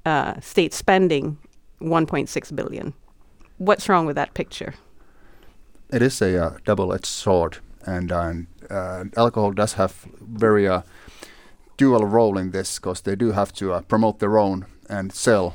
uh, 0.05 0.41
state 0.41 0.75
spending 0.75 1.39
1.6 1.85 2.57
billion. 2.57 2.95
What's 3.59 3.89
wrong 3.89 4.07
with 4.07 4.17
that 4.17 4.35
picture? 4.35 4.75
It 5.93 6.03
is 6.03 6.21
a 6.23 6.45
uh, 6.45 6.57
double-edged 6.65 7.07
sword, 7.07 7.59
and 7.85 8.11
uh, 8.11 9.05
alcohol 9.17 9.53
does 9.53 9.75
have 9.75 10.07
very 10.21 10.67
uh, 10.67 10.83
dual 11.77 12.05
role 12.07 12.39
in 12.39 12.51
this 12.51 12.79
because 12.79 13.03
they 13.03 13.15
do 13.15 13.33
have 13.33 13.53
to 13.55 13.73
uh, 13.73 13.81
promote 13.83 14.19
their 14.19 14.39
own 14.39 14.67
and 14.89 15.13
sell 15.13 15.55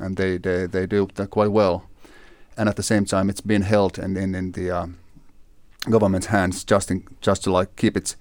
and 0.00 0.16
they, 0.16 0.38
they, 0.38 0.66
they 0.66 0.86
do 0.86 1.08
that 1.14 1.30
quite 1.30 1.52
well. 1.52 1.84
And 2.56 2.68
at 2.68 2.76
the 2.76 2.82
same 2.82 3.04
time, 3.04 3.30
it's 3.30 3.40
been 3.40 3.62
held 3.62 3.98
in, 3.98 4.16
in, 4.16 4.34
in 4.34 4.52
the 4.52 4.70
uh, 4.70 4.86
government's 5.88 6.26
hands 6.26 6.64
just 6.64 6.90
in, 6.90 7.06
just 7.20 7.44
to 7.44 7.52
like 7.52 7.76
keep 7.76 7.96
it 7.96 8.16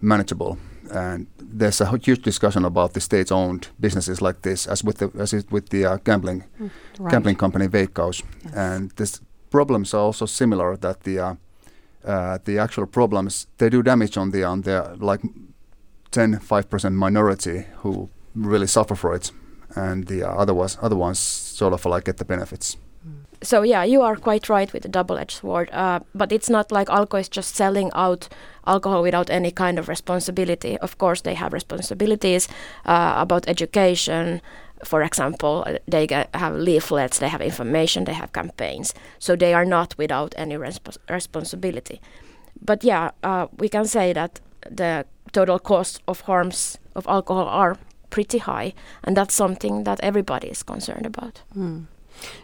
manageable. 0.00 0.58
And 0.90 1.26
there's 1.38 1.80
a 1.80 1.86
huge 1.86 2.22
discussion 2.22 2.64
about 2.64 2.92
the 2.92 3.00
state-owned 3.00 3.68
businesses 3.80 4.20
like 4.20 4.42
this, 4.42 4.66
as 4.66 4.84
with 4.84 4.98
the 4.98 5.10
as 5.18 5.32
with 5.50 5.68
the 5.70 5.86
uh, 5.86 5.98
gambling 6.04 6.44
mm, 6.60 6.70
right. 6.98 7.10
gambling 7.10 7.36
company 7.36 7.68
Veikkaus. 7.68 8.22
Yes. 8.44 8.54
And 8.54 8.90
this 8.96 9.20
problems 9.50 9.94
are 9.94 10.02
also 10.02 10.26
similar. 10.26 10.76
That 10.76 11.00
the 11.04 11.18
uh, 11.18 11.34
uh, 12.04 12.38
the 12.44 12.58
actual 12.58 12.86
problems 12.86 13.46
they 13.58 13.70
do 13.70 13.82
damage 13.82 14.16
on 14.16 14.30
the 14.30 14.44
on 14.44 14.62
the 14.62 14.96
like 14.98 15.22
10 16.10 16.40
5 16.40 16.70
percent 16.70 16.94
minority 16.94 17.66
who 17.82 18.08
really 18.34 18.66
suffer 18.66 18.94
for 18.94 19.14
it 19.14 19.32
and 19.76 20.06
the 20.06 20.22
other 20.28 20.54
ones 20.54 20.78
other 20.82 20.96
ones 20.96 21.18
sort 21.18 21.72
of 21.72 21.84
like 21.86 22.04
get 22.04 22.16
the 22.16 22.24
benefits. 22.24 22.76
So 23.44 23.62
yeah, 23.62 23.84
you 23.84 24.02
are 24.02 24.16
quite 24.16 24.48
right 24.48 24.72
with 24.72 24.82
the 24.82 24.88
double-edged 24.88 25.38
sword. 25.40 25.70
Uh, 25.70 26.00
but 26.14 26.32
it's 26.32 26.50
not 26.50 26.72
like 26.72 26.88
Alko 26.88 27.20
is 27.20 27.28
just 27.28 27.54
selling 27.54 27.90
out 27.94 28.28
alcohol 28.66 29.02
without 29.02 29.30
any 29.30 29.50
kind 29.50 29.78
of 29.78 29.88
responsibility. 29.88 30.78
Of 30.78 30.96
course, 30.98 31.20
they 31.20 31.34
have 31.34 31.52
responsibilities 31.52 32.48
uh, 32.86 33.14
about 33.16 33.48
education. 33.48 34.40
For 34.84 35.02
example, 35.02 35.64
they 35.86 36.06
get, 36.06 36.34
have 36.34 36.54
leaflets, 36.56 37.18
they 37.18 37.28
have 37.28 37.40
information, 37.40 38.04
they 38.04 38.14
have 38.14 38.32
campaigns. 38.32 38.94
So 39.18 39.36
they 39.36 39.54
are 39.54 39.64
not 39.64 39.94
without 39.98 40.34
any 40.36 40.56
resp- 40.56 40.96
responsibility. 41.08 42.00
But 42.60 42.82
yeah, 42.84 43.10
uh, 43.22 43.46
we 43.58 43.68
can 43.68 43.84
say 43.84 44.12
that 44.12 44.40
the 44.70 45.04
total 45.32 45.58
cost 45.58 46.02
of 46.06 46.22
harms 46.22 46.78
of 46.94 47.06
alcohol 47.06 47.46
are 47.46 47.76
pretty 48.10 48.38
high, 48.38 48.72
and 49.02 49.16
that's 49.16 49.34
something 49.34 49.84
that 49.84 50.00
everybody 50.02 50.48
is 50.48 50.62
concerned 50.62 51.06
about. 51.06 51.42
Mm. 51.56 51.86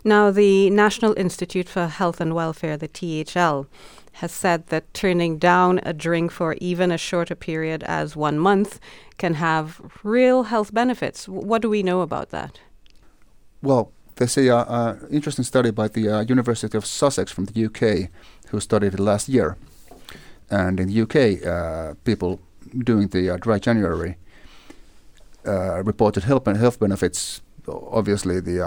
Now, 0.04 0.30
the 0.30 0.70
National 0.70 1.14
Institute 1.16 1.68
for 1.68 1.86
Health 1.86 2.20
and 2.20 2.34
Welfare, 2.34 2.76
the 2.76 2.88
THL, 2.88 3.68
has 4.14 4.32
said 4.32 4.66
that 4.66 4.92
turning 4.92 5.38
down 5.38 5.80
a 5.82 5.92
drink 5.92 6.30
for 6.30 6.54
even 6.60 6.90
a 6.90 6.98
shorter 6.98 7.34
period 7.34 7.82
as 7.84 8.16
one 8.16 8.38
month 8.38 8.80
can 9.18 9.34
have 9.34 9.80
real 10.02 10.44
health 10.44 10.74
benefits. 10.74 11.28
what 11.28 11.62
do 11.62 11.70
we 11.70 11.82
know 11.82 12.00
about 12.02 12.30
that? 12.30 12.60
Well, 13.62 13.92
there's 14.16 14.36
a 14.36 14.50
uh, 14.50 14.64
uh, 14.64 14.96
interesting 15.10 15.44
study 15.44 15.70
by 15.70 15.88
the 15.88 16.08
uh, 16.08 16.20
University 16.20 16.76
of 16.76 16.84
Sussex 16.84 17.32
from 17.32 17.46
the 17.46 17.64
UK 17.66 18.10
who 18.48 18.60
studied 18.60 18.94
it 18.94 19.00
last 19.00 19.28
year. 19.28 19.56
And 20.50 20.80
in 20.80 20.88
the 20.88 21.00
UK, 21.02 21.46
uh, 21.46 21.94
people 22.04 22.40
doing 22.76 23.08
the 23.08 23.30
uh, 23.30 23.36
dry 23.36 23.58
January 23.58 24.16
uh, 25.46 25.82
reported 25.82 26.24
health, 26.24 26.46
health 26.46 26.78
benefits, 26.78 27.40
obviously 27.66 28.40
the 28.40 28.60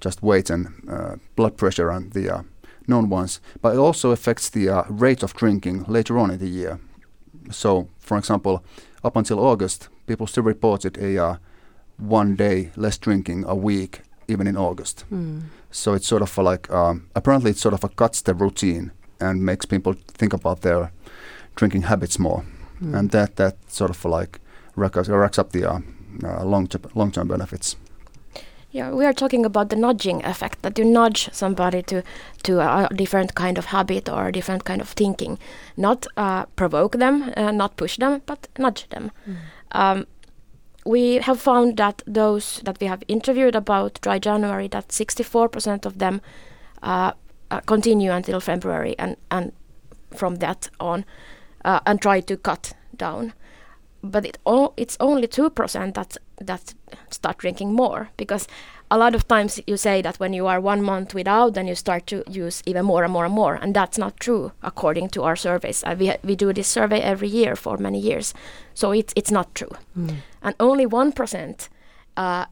just 0.00 0.22
weight 0.22 0.50
and 0.50 0.68
uh, 0.88 1.16
blood 1.36 1.56
pressure 1.56 1.90
and 1.90 2.12
the 2.12 2.44
known 2.86 3.08
ones, 3.08 3.40
but 3.62 3.74
it 3.74 3.78
also 3.78 4.10
affects 4.10 4.48
the 4.50 4.84
rate 4.88 5.22
of 5.22 5.34
drinking 5.34 5.84
later 5.86 6.18
on 6.18 6.30
in 6.30 6.38
the 6.38 6.48
year. 6.48 6.80
So, 7.50 7.88
for 7.98 8.18
example, 8.18 8.64
up 9.04 9.16
until 9.16 9.38
August, 9.38 9.88
people 10.06 10.26
still 10.26 10.42
reported 10.44 10.98
a 10.98 11.38
one 12.00 12.34
day 12.36 12.70
less 12.76 12.98
drinking 12.98 13.44
a 13.46 13.54
week, 13.54 14.00
even 14.28 14.46
in 14.46 14.56
August. 14.56 15.04
Mm. 15.12 15.42
So 15.70 15.94
it's 15.94 16.08
sort 16.08 16.22
of 16.22 16.36
like 16.38 16.70
um, 16.70 17.08
apparently 17.14 17.50
it 17.52 17.58
sort 17.58 17.74
of 17.74 17.96
cuts 17.96 18.22
the 18.22 18.34
routine 18.34 18.90
and 19.20 19.44
makes 19.44 19.66
people 19.66 19.94
think 20.08 20.32
about 20.32 20.62
their 20.62 20.92
drinking 21.54 21.82
habits 21.82 22.18
more, 22.18 22.44
mm. 22.82 22.98
and 22.98 23.10
that 23.10 23.36
that 23.36 23.56
sort 23.70 23.90
of 23.90 24.04
like 24.04 24.40
racks, 24.76 25.08
racks 25.08 25.38
up 25.38 25.52
the 25.52 25.64
uh, 25.64 25.80
uh, 26.24 26.44
long 26.44 26.68
long 26.94 27.12
term 27.12 27.28
benefits. 27.28 27.76
Yeah, 28.72 28.92
we 28.92 29.04
are 29.04 29.12
talking 29.12 29.44
about 29.44 29.68
the 29.68 29.76
nudging 29.76 30.24
effect 30.24 30.62
that 30.62 30.78
you 30.78 30.84
nudge 30.84 31.28
somebody 31.32 31.82
to 31.82 32.02
to 32.44 32.60
a 32.60 32.88
different 32.94 33.34
kind 33.34 33.58
of 33.58 33.66
habit 33.66 34.08
or 34.08 34.28
a 34.28 34.32
different 34.32 34.64
kind 34.64 34.80
of 34.80 34.88
thinking, 34.88 35.38
not 35.76 36.06
uh, 36.16 36.44
provoke 36.54 36.98
them, 36.98 37.32
uh, 37.36 37.50
not 37.50 37.76
push 37.76 37.96
them, 37.96 38.22
but 38.26 38.48
nudge 38.58 38.88
them. 38.90 39.10
Mm. 39.26 39.36
Um, 39.72 40.06
we 40.86 41.16
have 41.16 41.40
found 41.40 41.76
that 41.76 42.02
those 42.06 42.60
that 42.64 42.80
we 42.80 42.86
have 42.86 43.02
interviewed 43.08 43.56
about 43.56 44.00
dry 44.02 44.18
January, 44.18 44.68
that 44.68 44.88
64% 44.88 45.84
of 45.84 45.98
them 45.98 46.20
uh, 46.82 47.12
uh, 47.50 47.60
continue 47.60 48.12
until 48.12 48.40
February 48.40 48.94
and 48.98 49.16
and 49.30 49.52
from 50.16 50.36
that 50.36 50.70
on, 50.78 51.04
uh, 51.64 51.80
and 51.86 52.00
try 52.00 52.20
to 52.20 52.36
cut 52.36 52.72
down 52.96 53.32
but 54.02 54.24
it 54.24 54.38
o- 54.46 54.72
it's 54.76 54.96
only 55.00 55.26
2% 55.28 55.94
that 55.94 56.16
that 56.40 56.74
start 57.10 57.38
drinking 57.38 57.72
more 57.74 58.08
because 58.16 58.48
a 58.90 58.98
lot 58.98 59.14
of 59.14 59.28
times 59.28 59.60
you 59.66 59.76
say 59.76 60.02
that 60.02 60.18
when 60.18 60.32
you 60.32 60.46
are 60.46 60.60
one 60.60 60.82
month 60.82 61.14
without 61.14 61.54
then 61.54 61.66
you 61.68 61.74
start 61.74 62.06
to 62.06 62.24
use 62.28 62.62
even 62.66 62.84
more 62.84 63.04
and 63.04 63.12
more 63.12 63.24
and 63.26 63.34
more 63.34 63.54
and 63.62 63.74
that's 63.74 63.98
not 63.98 64.18
true 64.18 64.52
according 64.62 65.08
to 65.08 65.22
our 65.22 65.36
surveys 65.36 65.84
uh, 65.84 65.94
we, 65.98 66.06
ha- 66.08 66.16
we 66.24 66.34
do 66.34 66.52
this 66.52 66.66
survey 66.68 67.00
every 67.00 67.28
year 67.28 67.54
for 67.54 67.76
many 67.76 67.98
years 68.00 68.34
so 68.74 68.90
it's, 68.92 69.12
it's 69.16 69.30
not 69.30 69.54
true 69.54 69.70
mm. 69.96 70.16
and 70.42 70.54
only 70.58 70.86
1% 70.86 71.68
uh, 72.16 72.46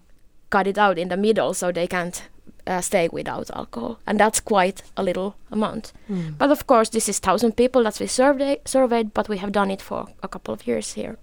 cut 0.51 0.67
it 0.67 0.79
out 0.79 0.99
in 0.99 1.09
the 1.09 1.17
middle 1.17 1.55
so 1.55 1.73
they 1.73 1.87
can't 1.87 2.29
uh, 2.67 2.81
stay 2.83 3.09
without 3.09 3.51
alcohol 3.57 3.99
and 4.07 4.21
that's 4.21 4.41
quite 4.41 4.83
a 4.97 5.03
little 5.03 5.35
amount 5.51 5.93
mm. 6.11 6.37
but 6.39 6.51
of 6.51 6.67
course 6.67 6.91
this 6.91 7.09
is 7.09 7.19
1000 7.19 7.57
people 7.57 7.83
that 7.83 7.99
we 7.99 8.07
survey- 8.07 8.61
surveyed 8.65 9.15
but 9.15 9.29
we 9.29 9.39
have 9.39 9.53
done 9.53 9.71
it 9.71 9.81
for 9.83 10.07
a 10.23 10.29
couple 10.29 10.53
of 10.53 10.67
years 10.67 10.93
here 10.93 11.17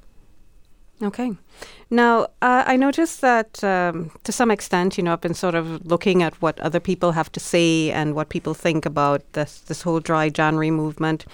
Okay. 1.01 1.33
Now, 1.89 2.23
uh, 2.41 2.63
I 2.65 2.77
noticed 2.77 3.19
that 3.21 3.61
um, 3.63 4.11
to 4.23 4.31
some 4.31 4.49
extent, 4.49 4.97
you 4.97 5.03
know, 5.03 5.11
I've 5.13 5.21
been 5.21 5.33
sort 5.33 5.55
of 5.55 5.85
looking 5.85 6.23
at 6.23 6.41
what 6.41 6.59
other 6.61 6.79
people 6.79 7.11
have 7.11 7.29
to 7.33 7.39
say 7.39 7.91
and 7.91 8.15
what 8.15 8.29
people 8.29 8.53
think 8.53 8.85
about 8.85 9.21
this 9.33 9.59
this 9.59 9.81
whole 9.81 9.99
dry 9.99 10.29
January 10.29 10.71
movement, 10.71 11.25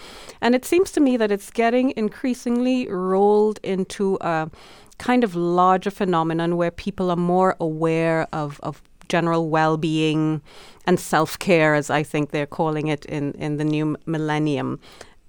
and 0.41 0.56
it 0.56 0.65
seems 0.65 0.91
to 0.91 1.00
me 1.00 1.15
that 1.18 1.32
it's 1.32 1.51
getting 1.51 1.94
increasingly 1.96 2.88
rolled 2.88 3.60
into 3.62 4.18
a 4.22 4.50
kind 4.98 5.24
of 5.24 5.36
larger 5.36 5.91
phenomenon 5.91 6.58
where 6.58 6.72
people 6.72 7.10
are 7.10 7.15
more 7.15 7.56
aware 7.60 8.27
of, 8.34 8.60
of 8.62 8.82
general 9.10 9.50
well-being 9.50 10.41
and 10.86 11.00
self-care, 11.00 11.75
as 11.75 11.89
I 11.89 12.03
think 12.03 12.32
they're 12.32 12.46
calling 12.46 12.88
it 12.88 13.06
in, 13.06 13.34
in 13.34 13.58
the 13.58 13.65
new 13.65 13.98
millennium. 14.06 14.80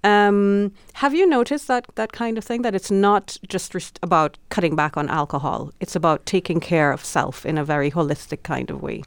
Um, 0.04 0.72
have 0.94 1.14
you 1.14 1.26
noticed 1.28 1.68
that 1.68 1.86
that 1.94 2.12
kind 2.12 2.36
of 2.38 2.44
thing? 2.44 2.62
That 2.62 2.74
it's 2.74 2.90
not 2.90 3.38
just 3.48 3.74
rest- 3.74 4.00
about 4.02 4.36
cutting 4.48 4.74
back 4.76 4.96
on 4.96 5.08
alcohol; 5.08 5.70
it's 5.80 5.96
about 5.96 6.26
taking 6.26 6.60
care 6.60 6.92
of 6.92 7.04
self 7.04 7.46
in 7.46 7.58
a 7.58 7.64
very 7.64 7.90
holistic 7.90 8.42
kind 8.42 8.70
of 8.70 8.82
way. 8.82 9.02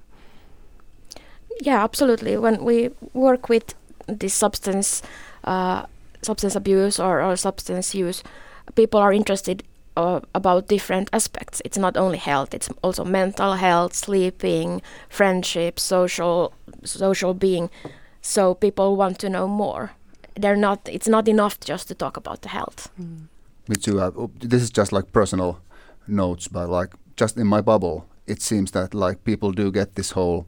Yeah, 1.62 1.84
absolutely. 1.84 2.38
When 2.38 2.64
we 2.64 2.92
work 3.14 3.50
with 3.50 3.75
this 4.08 4.34
substance, 4.34 5.02
uh, 5.44 5.86
substance 6.22 6.56
abuse 6.56 7.00
or, 7.00 7.22
or 7.22 7.36
substance 7.36 7.94
use, 7.96 8.24
people 8.75 9.00
are 9.00 9.14
interested 9.14 9.64
uh, 9.98 10.20
about 10.34 10.68
different 10.68 11.10
aspects. 11.12 11.62
It's 11.66 11.78
not 11.78 11.98
only 11.98 12.18
health; 12.18 12.54
it's 12.54 12.70
also 12.82 13.04
mental 13.04 13.54
health, 13.56 13.94
sleeping, 13.94 14.82
friendship, 15.10 15.78
social 15.80 16.54
social 16.84 17.34
being. 17.34 17.70
So 18.22 18.56
people 18.56 18.96
want 18.96 19.20
to 19.20 19.30
know 19.30 19.48
more. 19.48 19.92
They're 20.36 20.56
not. 20.58 20.80
It's 20.88 21.08
not 21.08 21.27
enough 21.27 21.60
just 21.60 21.88
to 21.88 21.96
talk 21.96 22.18
about 22.18 22.42
the 22.42 22.50
health. 22.50 22.89
Me 23.68 23.75
too. 23.75 24.00
Uh, 24.00 24.27
this 24.39 24.62
is 24.62 24.70
just 24.70 24.92
like 24.92 25.12
personal 25.12 25.60
notes, 26.08 26.48
but 26.48 26.70
like 26.70 26.94
just 27.15 27.38
in 27.38 27.48
my 27.48 27.62
bubble, 27.62 28.06
it 28.27 28.42
seems 28.42 28.72
that 28.72 28.94
like 28.94 29.24
people 29.24 29.51
do 29.51 29.72
get 29.72 29.96
this 29.96 30.12
whole 30.12 30.46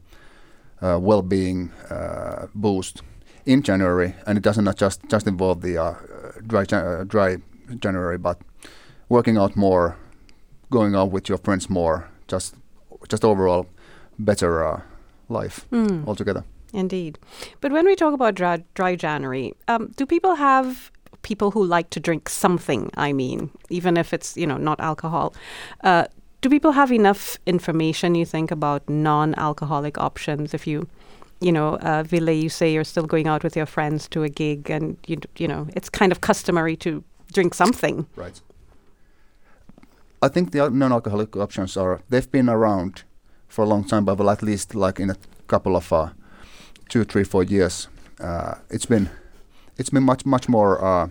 uh, 0.82 1.00
well-being 1.01 1.72
uh, 1.89 2.48
boost 2.53 3.01
in 3.46 3.62
January, 3.63 4.13
and 4.25 4.38
it 4.38 4.44
doesn't 4.44 4.65
not 4.65 4.77
just 4.77 5.01
just 5.10 5.27
involve 5.27 5.62
the 5.62 5.77
uh, 5.77 5.96
dry 6.46 6.65
Jan- 6.65 6.86
uh, 6.86 7.03
dry 7.08 7.38
January, 7.79 8.17
but 8.17 8.38
working 9.10 9.38
out 9.38 9.56
more, 9.56 9.96
going 10.70 10.96
out 10.96 11.12
with 11.12 11.29
your 11.29 11.38
friends 11.39 11.70
more, 11.70 12.10
just 12.27 12.56
just 13.10 13.24
overall 13.24 13.65
better 14.20 14.63
uh, 14.65 14.82
life 15.29 15.65
altogether. 16.08 16.44
Indeed. 16.77 17.17
But 17.60 17.72
when 17.72 17.86
we 17.86 17.96
talk 17.96 18.13
about 18.13 18.36
dry, 18.36 18.63
dry 18.75 18.96
January, 18.96 19.53
um, 19.67 19.91
do 19.98 20.05
people 20.05 20.36
have 20.36 20.91
people 21.24 21.50
who 21.50 21.63
like 21.65 21.89
to 21.89 22.00
drink 22.00 22.29
something? 22.29 22.91
I 22.96 23.13
mean, 23.13 23.50
even 23.69 23.98
if 23.98 24.13
it's, 24.13 24.38
you 24.38 24.46
know, 24.46 24.57
not 24.57 24.79
alcohol. 24.79 25.34
Uh, 25.84 26.05
do 26.41 26.50
people 26.50 26.74
have 26.74 26.91
enough 26.91 27.39
information, 27.48 28.13
you 28.13 28.25
think, 28.25 28.51
about 28.51 28.88
non 28.88 29.34
alcoholic 29.36 29.98
options? 29.98 30.53
If 30.53 30.67
you, 30.67 30.88
you 31.41 31.51
know, 31.51 31.77
uh, 31.77 32.03
Ville, 32.03 32.29
you 32.29 32.50
say 32.50 32.72
you're 32.72 32.84
still 32.84 33.07
going 33.07 33.27
out 33.27 33.43
with 33.43 33.55
your 33.55 33.65
friends 33.65 34.07
to 34.10 34.22
a 34.22 34.29
gig 34.29 34.69
and, 34.69 34.98
you, 35.07 35.17
you 35.38 35.48
know, 35.48 35.67
it's 35.75 35.89
kind 35.89 36.12
of 36.12 36.22
customary 36.22 36.75
to 36.77 37.03
drink 37.34 37.55
something. 37.55 38.05
Right. 38.15 38.39
I 40.22 40.27
think 40.27 40.51
the 40.51 40.69
non-alcoholic 40.69 41.36
options 41.36 41.75
are 41.75 42.01
they've 42.10 42.31
been 42.31 42.50
around 42.50 43.03
for 43.48 43.63
a 43.65 43.67
long 43.67 43.84
time, 43.84 44.05
but 44.05 44.19
at 44.19 44.43
least 44.43 44.75
like 44.75 45.00
in 45.00 45.10
a 45.10 45.15
couple 45.48 45.75
of 45.75 45.91
uh, 45.91 46.10
two, 46.89 47.03
three, 47.03 47.24
four 47.24 47.44
years, 47.44 47.88
uh, 48.20 48.56
it's 48.70 48.86
been 48.86 49.10
it's 49.77 49.89
been 49.89 50.03
much 50.03 50.25
much 50.25 50.50
more 50.50 50.84
uh, 50.84 51.10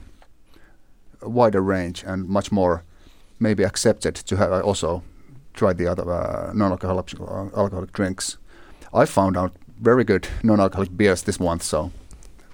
wider 1.23 1.61
range 1.61 2.05
and 2.07 2.29
much 2.29 2.53
more 2.53 2.83
maybe 3.39 3.65
accepted 3.65 4.15
to 4.15 4.37
have 4.37 4.65
also 4.65 5.03
tried 5.55 5.79
the 5.79 5.87
other 5.87 6.11
uh, 6.11 6.53
non-alcoholic 6.55 7.21
uh, 7.21 7.49
alcoholic 7.57 7.93
drinks. 7.93 8.39
I 8.93 9.05
found 9.07 9.37
out 9.37 9.53
very 9.81 10.05
good 10.05 10.29
non-alcoholic 10.43 10.97
beers 10.97 11.23
this 11.23 11.41
month, 11.41 11.63
so 11.63 11.91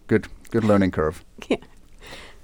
good 0.06 0.28
good 0.50 0.64
learning 0.64 0.92
curve. 0.92 1.24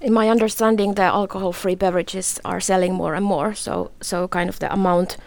In 0.01 0.13
my 0.13 0.29
understanding, 0.29 0.93
the 0.93 1.03
alcohol-free 1.03 1.75
beverages 1.75 2.39
are 2.45 2.61
selling 2.61 2.93
more 2.93 3.15
and 3.15 3.25
more. 3.25 3.53
So, 3.53 3.91
so 3.99 4.29
kind 4.29 4.49
of 4.49 4.59
the 4.59 4.71
amount 4.71 5.17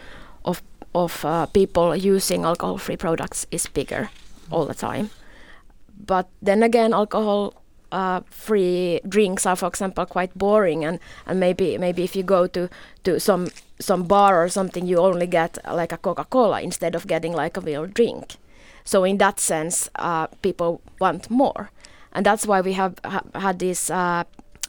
of 0.45 0.61
of 0.95 1.25
uh, 1.25 1.45
people 1.45 1.95
using 1.95 2.43
alcohol-free 2.43 2.97
products 2.97 3.47
is 3.51 3.67
bigger 3.67 4.09
all 4.51 4.65
the 4.65 4.73
time. 4.73 5.09
But 6.05 6.27
then 6.41 6.63
again, 6.63 6.93
alcohol-free 6.93 9.01
drinks 9.07 9.45
are, 9.45 9.55
for 9.55 9.67
example, 9.67 10.05
quite 10.05 10.37
boring, 10.37 10.83
and, 10.85 10.99
and 11.25 11.39
maybe 11.39 11.77
maybe 11.77 12.03
if 12.03 12.15
you 12.15 12.23
go 12.23 12.47
to 12.47 12.69
to 13.03 13.19
some 13.19 13.49
some 13.79 14.03
bar 14.03 14.43
or 14.43 14.49
something, 14.49 14.87
you 14.87 14.99
only 14.99 15.27
get 15.27 15.57
uh, 15.65 15.75
like 15.75 15.93
a 15.93 15.97
Coca-Cola 15.97 16.61
instead 16.61 16.95
of 16.95 17.07
getting 17.07 17.33
like 17.33 17.57
a 17.57 17.61
real 17.61 17.85
drink. 17.85 18.35
So 18.83 19.05
in 19.05 19.17
that 19.17 19.39
sense, 19.39 19.89
uh, 19.95 20.27
people 20.41 20.81
want 20.99 21.29
more, 21.29 21.71
and 22.11 22.25
that's 22.25 22.45
why 22.45 22.61
we 22.61 22.73
have 22.73 22.99
ha- 23.05 23.23
had 23.33 23.59
these 23.59 23.89
uh, 23.89 24.23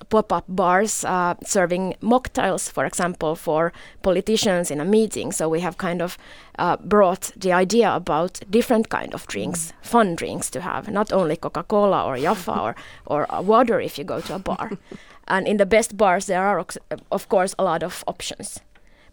pop-up 0.08 0.44
bars 0.48 1.04
uh, 1.04 1.34
serving 1.44 1.94
mocktails, 2.02 2.70
for 2.70 2.84
example, 2.84 3.34
for 3.36 3.72
politicians 4.02 4.70
in 4.70 4.80
a 4.80 4.84
meeting. 4.84 5.32
So 5.32 5.48
we 5.48 5.60
have 5.60 5.78
kind 5.78 6.02
of 6.02 6.18
uh, 6.58 6.76
brought 6.76 7.32
the 7.36 7.52
idea 7.52 7.94
about 7.94 8.40
different 8.50 8.88
kind 8.88 9.14
of 9.14 9.26
drinks, 9.26 9.72
fun 9.82 10.14
drinks 10.14 10.50
to 10.50 10.60
have, 10.60 10.88
not 10.88 11.12
only 11.12 11.36
Coca-Cola 11.36 12.04
or 12.04 12.18
Jaffa 12.18 12.60
or 12.60 12.74
or 13.06 13.34
uh, 13.34 13.40
water 13.40 13.80
if 13.80 13.98
you 13.98 14.04
go 14.04 14.20
to 14.20 14.34
a 14.34 14.38
bar. 14.38 14.70
and 15.28 15.46
in 15.46 15.56
the 15.56 15.66
best 15.66 15.96
bars, 15.96 16.26
there 16.26 16.42
are 16.42 16.64
of 17.10 17.28
course 17.28 17.54
a 17.58 17.64
lot 17.64 17.82
of 17.82 18.04
options. 18.06 18.60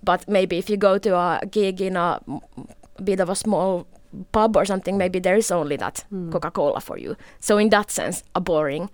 But 0.03 0.27
maybe 0.27 0.57
if 0.57 0.69
you 0.69 0.77
go 0.77 0.97
to 0.97 1.15
a 1.15 1.39
gig 1.51 1.81
in 1.81 1.95
a 1.95 2.19
bit 3.03 3.19
of 3.19 3.29
a 3.29 3.35
small 3.35 3.85
pub 4.31 4.57
or 4.57 4.65
something, 4.65 4.97
maybe 4.97 5.19
there 5.19 5.37
is 5.37 5.51
only 5.51 5.77
that 5.77 6.05
Coca-Cola 6.31 6.81
for 6.81 6.97
you. 6.97 7.15
So 7.39 7.57
in 7.57 7.69
that 7.69 7.91
sense, 7.91 8.23
a 8.33 8.41
boring, 8.41 8.89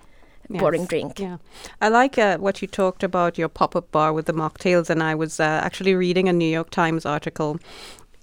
boring 0.49 0.85
drink. 0.85 1.19
Yeah. 1.19 1.37
I 1.81 1.89
like 1.89 2.17
uh, 2.17 2.37
what 2.37 2.61
you 2.61 2.67
talked 2.67 3.03
about 3.03 3.37
your 3.37 3.49
pop 3.49 3.75
up 3.75 3.91
bar 3.91 4.13
with 4.13 4.25
the 4.25 4.33
mocktails, 4.33 4.89
and 4.89 5.03
I 5.03 5.15
was 5.15 5.39
uh, 5.39 5.43
actually 5.43 5.95
reading 5.95 6.27
a 6.29 6.33
New 6.33 6.49
York 6.49 6.69
Times 6.69 7.05
article. 7.05 7.59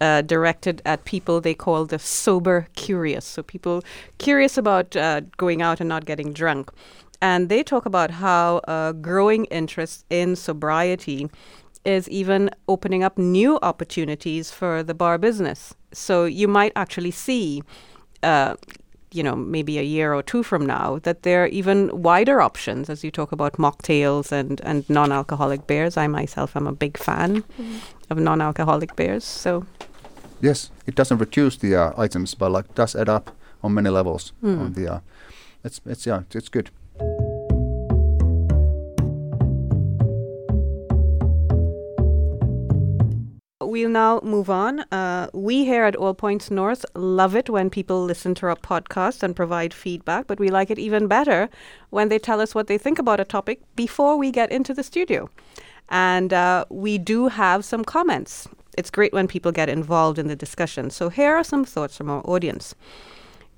Uh, 0.00 0.20
directed 0.22 0.82
at 0.84 1.04
people 1.04 1.40
they 1.40 1.54
call 1.54 1.86
the 1.86 2.00
sober 2.00 2.66
curious. 2.74 3.24
So, 3.24 3.44
people 3.44 3.82
curious 4.18 4.58
about 4.58 4.96
uh, 4.96 5.20
going 5.36 5.62
out 5.62 5.80
and 5.80 5.88
not 5.88 6.04
getting 6.04 6.32
drunk. 6.32 6.70
And 7.22 7.48
they 7.48 7.62
talk 7.62 7.86
about 7.86 8.10
how 8.10 8.60
a 8.66 8.92
growing 8.92 9.44
interest 9.46 10.04
in 10.10 10.34
sobriety 10.34 11.30
is 11.84 12.08
even 12.08 12.50
opening 12.66 13.04
up 13.04 13.16
new 13.16 13.58
opportunities 13.62 14.50
for 14.50 14.82
the 14.82 14.94
bar 14.94 15.16
business. 15.16 15.74
So, 15.92 16.24
you 16.24 16.48
might 16.48 16.72
actually 16.74 17.12
see 17.12 17.62
uh, 18.24 18.56
you 19.14 19.22
know, 19.22 19.36
maybe 19.36 19.78
a 19.78 19.82
year 19.82 20.12
or 20.14 20.22
two 20.22 20.42
from 20.42 20.66
now, 20.66 20.98
that 21.02 21.22
there 21.22 21.44
are 21.44 21.48
even 21.48 22.02
wider 22.02 22.40
options 22.40 22.90
as 22.90 23.04
you 23.04 23.10
talk 23.10 23.32
about 23.32 23.54
mocktails 23.54 24.32
and, 24.32 24.60
and 24.62 24.88
non 24.90 25.12
alcoholic 25.12 25.66
beers. 25.66 25.96
I 25.96 26.06
myself 26.06 26.56
am 26.56 26.66
a 26.66 26.72
big 26.72 26.98
fan 26.98 27.44
of 28.10 28.18
non 28.18 28.40
alcoholic 28.40 28.96
beers. 28.96 29.24
So, 29.24 29.64
Yes, 30.40 30.70
it 30.86 30.94
doesn't 30.94 31.18
reduce 31.18 31.56
the 31.56 31.74
uh, 31.74 31.92
items, 31.96 32.34
but 32.34 32.50
like 32.50 32.74
does 32.74 32.94
add 32.94 33.08
up 33.08 33.30
on 33.62 33.72
many 33.72 33.88
levels. 33.88 34.32
Hmm. 34.40 34.60
On 34.60 34.72
the, 34.74 34.94
uh, 34.94 35.00
it's 35.64 35.80
it's 35.86 36.06
yeah, 36.06 36.22
it's 36.34 36.50
good. 36.50 36.70
We'll 43.74 43.90
now 43.90 44.20
move 44.22 44.48
on. 44.48 44.84
Uh, 44.92 45.26
we 45.32 45.64
here 45.64 45.82
at 45.82 45.96
All 45.96 46.14
Points 46.14 46.48
North 46.48 46.86
love 46.94 47.34
it 47.34 47.50
when 47.50 47.70
people 47.70 48.04
listen 48.04 48.32
to 48.36 48.46
our 48.46 48.54
podcast 48.54 49.24
and 49.24 49.34
provide 49.34 49.74
feedback, 49.74 50.28
but 50.28 50.38
we 50.38 50.48
like 50.48 50.70
it 50.70 50.78
even 50.78 51.08
better 51.08 51.50
when 51.90 52.08
they 52.08 52.20
tell 52.20 52.40
us 52.40 52.54
what 52.54 52.68
they 52.68 52.78
think 52.78 53.00
about 53.00 53.18
a 53.18 53.24
topic 53.24 53.60
before 53.74 54.16
we 54.16 54.30
get 54.30 54.52
into 54.52 54.74
the 54.74 54.84
studio. 54.84 55.28
And 55.88 56.32
uh, 56.32 56.66
we 56.68 56.98
do 56.98 57.26
have 57.26 57.64
some 57.64 57.84
comments. 57.84 58.46
It's 58.78 58.90
great 58.90 59.12
when 59.12 59.26
people 59.26 59.50
get 59.50 59.68
involved 59.68 60.20
in 60.20 60.28
the 60.28 60.36
discussion. 60.36 60.88
So 60.90 61.08
here 61.08 61.34
are 61.34 61.42
some 61.42 61.64
thoughts 61.64 61.96
from 61.96 62.08
our 62.08 62.22
audience. 62.24 62.76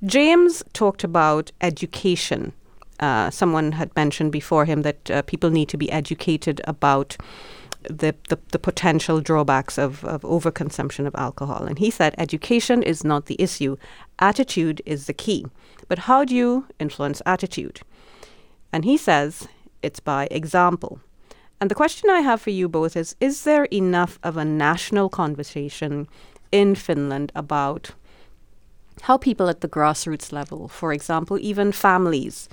James 0.03 0.65
talked 0.73 1.05
about 1.05 1.53
education. 1.61 2.55
Uh, 3.01 3.29
someone 3.29 3.73
had 3.73 3.95
mentioned 3.95 4.33
before 4.33 4.65
him 4.65 4.81
that 4.81 5.11
uh, 5.11 5.21
people 5.21 5.51
need 5.51 5.69
to 5.69 5.77
be 5.77 5.93
educated 5.93 6.63
about 6.65 7.19
the, 7.89 8.15
the, 8.29 8.39
the 8.53 8.59
potential 8.59 9.21
drawbacks 9.21 9.79
of, 9.79 10.05
of 10.05 10.23
overconsumption 10.23 11.07
of 11.07 11.15
alcohol. 11.17 11.65
And 11.65 11.79
he 11.79 11.91
said 11.91 12.15
education 12.19 12.83
is 12.83 13.05
not 13.05 13.27
the 13.27 13.41
issue, 13.41 13.77
attitude 14.19 14.83
is 14.87 15.07
the 15.07 15.13
key. 15.13 15.47
But 15.89 16.01
how 16.01 16.25
do 16.25 16.35
you 16.35 16.67
influence 16.79 17.23
attitude? 17.27 17.81
And 18.73 18.85
he 18.85 18.97
says 18.97 19.49
it's 19.83 20.01
by 20.01 20.29
example. 20.31 21.01
And 21.61 21.71
the 21.71 21.75
question 21.75 22.11
I 22.11 22.21
have 22.21 22.41
for 22.41 22.51
you 22.51 22.69
both 22.69 22.97
is 22.97 23.17
Is 23.21 23.45
there 23.45 23.65
enough 23.67 24.19
of 24.23 24.37
a 24.37 24.45
national 24.45 25.09
conversation 25.09 26.09
in 26.53 26.75
Finland 26.75 27.33
about 27.35 27.93
how 29.03 29.17
people 29.17 29.49
at 29.49 29.61
the 29.61 29.69
grassroots 29.69 30.33
level, 30.33 30.69
for 30.69 30.93
example, 30.93 31.39
even 31.41 31.73
families, 31.73 32.49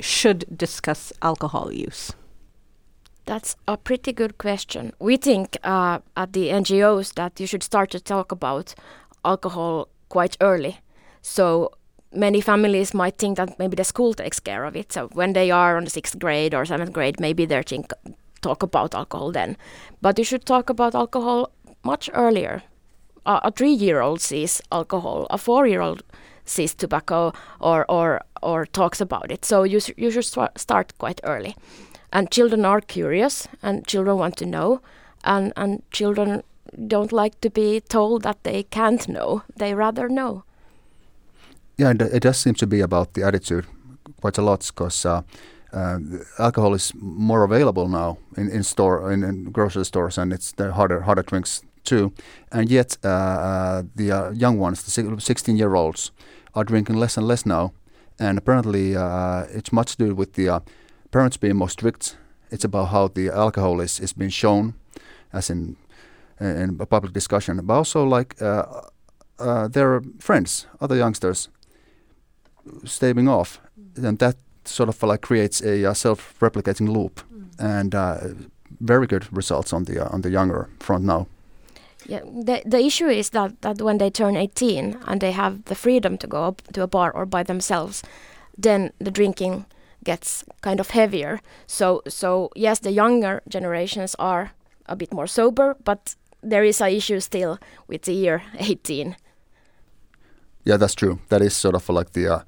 should 0.00 0.44
discuss 0.56 1.12
alcohol 1.22 1.72
use? 1.72 2.12
That's 3.28 3.56
a 3.66 3.76
pretty 3.76 4.14
good 4.14 4.38
question. 4.38 4.94
We 4.98 5.18
think 5.18 5.58
uh, 5.62 5.98
at 6.16 6.32
the 6.32 6.48
NGOs 6.48 7.12
that 7.16 7.38
you 7.38 7.46
should 7.46 7.62
start 7.62 7.90
to 7.90 8.00
talk 8.00 8.32
about 8.32 8.74
alcohol 9.22 9.88
quite 10.08 10.38
early. 10.40 10.78
So 11.20 11.72
many 12.10 12.40
families 12.40 12.94
might 12.94 13.18
think 13.18 13.36
that 13.36 13.58
maybe 13.58 13.76
the 13.76 13.84
school 13.84 14.14
takes 14.14 14.40
care 14.40 14.64
of 14.64 14.74
it. 14.74 14.94
So 14.94 15.08
when 15.12 15.34
they 15.34 15.50
are 15.50 15.76
on 15.76 15.84
the 15.84 15.90
sixth 15.90 16.18
grade 16.18 16.54
or 16.54 16.64
seventh 16.64 16.94
grade, 16.94 17.20
maybe 17.20 17.44
they're 17.44 17.62
think- 17.62 17.92
talk 18.40 18.62
about 18.62 18.94
alcohol 18.94 19.30
then. 19.30 19.58
But 20.00 20.16
you 20.16 20.24
should 20.24 20.46
talk 20.46 20.70
about 20.70 20.94
alcohol 20.94 21.50
much 21.84 22.08
earlier. 22.14 22.62
Uh, 23.26 23.40
a 23.44 23.50
three-year-old 23.50 24.22
sees 24.22 24.62
alcohol. 24.72 25.26
A 25.28 25.36
four-year-old 25.36 26.02
sees 26.46 26.74
tobacco 26.74 27.34
or 27.60 27.84
or 27.90 28.22
or 28.42 28.64
talks 28.64 29.02
about 29.02 29.30
it. 29.30 29.44
So 29.44 29.64
you 29.64 29.80
you 29.98 30.10
should 30.10 30.24
start 30.56 30.92
quite 30.98 31.20
early. 31.24 31.54
And 32.12 32.30
children 32.30 32.64
are 32.64 32.80
curious, 32.80 33.48
and 33.62 33.86
children 33.86 34.16
want 34.18 34.36
to 34.38 34.46
know, 34.46 34.80
and 35.24 35.52
and 35.56 35.82
children 35.90 36.42
don't 36.86 37.12
like 37.12 37.40
to 37.40 37.50
be 37.50 37.80
told 37.80 38.22
that 38.22 38.42
they 38.42 38.62
can't 38.62 39.08
know. 39.08 39.42
They 39.56 39.74
rather 39.74 40.08
know. 40.08 40.44
Yeah, 41.76 41.90
and 41.90 42.02
it 42.02 42.22
does 42.22 42.38
seem 42.38 42.54
to 42.54 42.66
be 42.66 42.80
about 42.80 43.12
the 43.12 43.22
attitude 43.22 43.66
quite 44.20 44.38
a 44.38 44.42
lot 44.42 44.66
because 44.66 45.06
uh, 45.06 45.22
uh, 45.72 45.98
alcohol 46.38 46.74
is 46.74 46.92
more 46.94 47.44
available 47.44 47.88
now 47.88 48.18
in, 48.36 48.50
in 48.50 48.62
store 48.62 49.12
in, 49.12 49.22
in 49.22 49.52
grocery 49.52 49.84
stores, 49.84 50.18
and 50.18 50.32
it's 50.32 50.52
the 50.52 50.72
harder 50.72 51.02
harder 51.02 51.22
drinks 51.22 51.62
too. 51.84 52.12
And 52.52 52.70
yet, 52.70 52.96
uh, 53.04 53.08
uh 53.08 53.82
the 53.94 54.12
uh, 54.12 54.30
young 54.30 54.58
ones, 54.58 54.82
the 54.82 55.20
16 55.20 55.56
year 55.56 55.74
olds, 55.74 56.10
are 56.54 56.64
drinking 56.64 56.96
less 56.96 57.16
and 57.16 57.26
less 57.26 57.46
now. 57.46 57.72
And 58.18 58.38
apparently, 58.38 58.96
uh, 58.96 59.44
it's 59.50 59.72
much 59.72 59.96
to 59.96 60.06
do 60.06 60.14
with 60.14 60.32
the 60.32 60.62
parents 61.10 61.36
being 61.36 61.56
more 61.56 61.70
strict. 61.70 62.16
It's 62.50 62.64
about 62.64 62.88
how 62.88 63.08
the 63.08 63.28
alcohol 63.28 63.80
is, 63.80 64.00
is 64.00 64.12
being 64.12 64.30
shown, 64.30 64.74
as 65.32 65.50
in 65.50 65.76
in 66.40 66.76
a 66.80 66.86
public 66.86 67.12
discussion, 67.12 67.60
but 67.62 67.74
also 67.74 68.04
like 68.04 68.40
uh 68.42 69.68
their 69.68 70.02
friends, 70.18 70.66
other 70.80 70.96
youngsters, 70.96 71.48
staving 72.84 73.28
off, 73.28 73.60
and 73.96 74.18
that 74.18 74.36
sort 74.64 74.88
of 74.88 75.02
like 75.02 75.22
creates 75.22 75.62
a 75.62 75.84
uh, 75.84 75.94
self-replicating 75.94 76.88
loop, 76.88 77.20
mm. 77.32 77.48
and 77.58 77.94
uh, 77.94 78.18
very 78.80 79.06
good 79.06 79.26
results 79.36 79.72
on 79.72 79.84
the 79.84 80.04
uh, 80.04 80.14
on 80.14 80.22
the 80.22 80.30
younger 80.30 80.68
front 80.80 81.04
now. 81.04 81.26
Yeah, 82.06 82.20
the 82.24 82.62
the 82.64 82.78
issue 82.78 83.08
is 83.08 83.30
that 83.30 83.60
that 83.60 83.82
when 83.82 83.98
they 83.98 84.10
turn 84.10 84.36
18 84.36 84.96
and 85.06 85.20
they 85.20 85.32
have 85.32 85.64
the 85.64 85.74
freedom 85.74 86.16
to 86.18 86.26
go 86.26 86.44
up 86.44 86.62
to 86.72 86.82
a 86.82 86.86
bar 86.86 87.10
or 87.12 87.26
by 87.26 87.42
themselves, 87.42 88.02
then 88.62 88.92
the 88.98 89.10
drinking 89.10 89.64
gets 90.04 90.44
kind 90.60 90.80
of 90.80 90.90
heavier. 90.90 91.40
So 91.66 92.02
so 92.08 92.50
yes, 92.56 92.80
the 92.80 92.92
younger 92.92 93.42
generations 93.48 94.16
are 94.18 94.50
a 94.86 94.96
bit 94.96 95.12
more 95.12 95.26
sober, 95.26 95.76
but 95.84 96.16
there 96.42 96.64
is 96.64 96.80
a 96.80 96.88
issue 96.88 97.20
still 97.20 97.58
with 97.88 98.02
the 98.02 98.12
year 98.12 98.42
18. 98.58 99.16
Yeah, 100.64 100.76
that's 100.76 100.94
true. 100.94 101.18
That 101.28 101.42
is 101.42 101.56
sort 101.56 101.74
of 101.74 101.88
like 101.88 102.12
the 102.12 102.34
uh, 102.34 102.40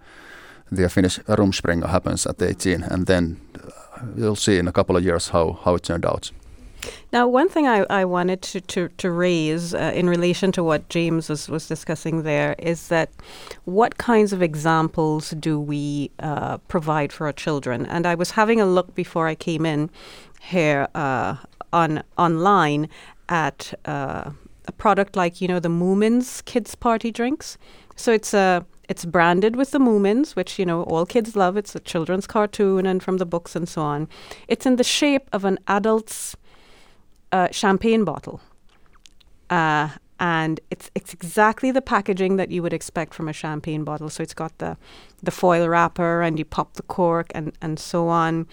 the 0.73 0.89
Finnish 0.89 1.19
Rumspringa 1.27 1.89
happens 1.89 2.27
at 2.27 2.43
18, 2.43 2.83
and 2.83 3.07
then 3.07 3.41
uh, 3.57 3.71
you'll 4.17 4.37
see 4.37 4.59
in 4.59 4.69
a 4.69 4.73
couple 4.73 4.97
of 4.97 5.05
years 5.05 5.31
how, 5.31 5.59
how 5.65 5.75
it 5.75 5.83
turned 5.83 6.05
out. 6.05 6.31
Now, 7.13 7.27
one 7.27 7.49
thing 7.49 7.67
I, 7.67 7.85
I 7.91 8.05
wanted 8.05 8.43
to, 8.43 8.61
to, 8.61 8.89
to 8.89 9.11
raise 9.11 9.75
uh, 9.75 9.93
in 9.95 10.09
relation 10.09 10.53
to 10.53 10.65
what 10.65 10.89
James 10.89 11.29
was, 11.29 11.49
was 11.49 11.67
discussing 11.67 12.23
there 12.23 12.55
is 12.59 12.89
that 12.89 13.11
what 13.65 13.99
kinds 13.99 14.33
of 14.33 14.43
examples 14.43 15.31
do 15.31 15.59
we 15.59 16.11
uh, 16.21 16.59
provide 16.69 17.13
for 17.13 17.27
our 17.27 17.33
children? 17.33 17.87
And 17.87 18.07
I 18.07 18.15
was 18.15 18.33
having 18.33 18.61
a 18.61 18.67
look 18.67 18.95
before 18.95 19.27
I 19.27 19.35
came 19.35 19.67
in 19.67 19.91
here 20.41 20.89
uh, 20.95 21.37
on 21.73 22.03
online 22.17 22.89
at 23.29 23.75
uh, 23.85 24.31
a 24.67 24.73
product 24.73 25.17
like, 25.17 25.41
you 25.41 25.49
know, 25.49 25.61
the 25.61 25.69
Moomins 25.69 26.45
kids 26.45 26.75
party 26.75 27.11
drinks. 27.11 27.59
So 27.97 28.13
it's 28.13 28.33
a 28.33 28.65
it's 28.89 29.05
branded 29.05 29.55
with 29.55 29.71
the 29.71 29.79
Moomins, 29.79 30.35
which, 30.35 30.59
you 30.59 30.67
know, 30.67 30.83
all 30.83 31.07
kids 31.07 31.37
love. 31.37 31.57
It's 31.57 31.77
a 31.77 31.81
children's 31.81 32.27
cartoon 32.27 32.87
and 32.87 33.01
from 33.01 33.19
the 33.19 33.27
books 33.27 33.55
and 33.55 33.69
so 33.69 33.83
on. 33.83 34.09
It's 34.49 34.67
in 34.67 34.77
the 34.77 34.85
shape 34.85 35.29
of 35.33 35.45
an 35.45 35.61
adult's 35.69 36.37
uh, 37.33 37.49
champagne 37.51 38.05
bottle. 38.05 38.41
Uh, 39.49 39.91
and 40.19 40.61
it's 40.71 40.91
it's 40.95 41.15
exactly 41.15 41.71
the 41.71 41.81
packaging 41.81 42.37
that 42.37 42.51
you 42.51 42.63
would 42.63 42.75
expect 42.75 43.15
from 43.15 43.29
a 43.29 43.33
champagne 43.33 43.85
bottle. 43.85 44.11
So 44.11 44.23
it's 44.23 44.35
got 44.35 44.57
the 44.59 44.77
the 45.23 45.31
foil 45.31 45.67
wrapper 45.69 46.21
and 46.21 46.39
you 46.39 46.45
pop 46.45 46.75
the 46.75 46.83
cork 46.83 47.33
and, 47.35 47.53
and 47.63 47.79
so 47.79 48.09
on. 48.09 48.47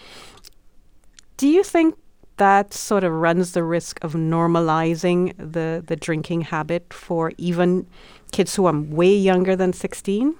Do 1.36 1.46
you 1.46 1.62
think 1.62 1.96
that 2.38 2.72
sort 2.72 3.04
of 3.04 3.12
runs 3.12 3.52
the 3.52 3.62
risk 3.62 4.02
of 4.02 4.14
normalizing 4.14 5.34
the, 5.36 5.82
the 5.86 5.96
drinking 5.96 6.42
habit 6.42 6.92
for 6.92 7.32
even 7.36 7.86
kids 8.32 8.54
who 8.56 8.66
are 8.66 8.80
way 8.80 9.14
younger 9.14 9.54
than 9.54 9.72
16? 9.72 10.34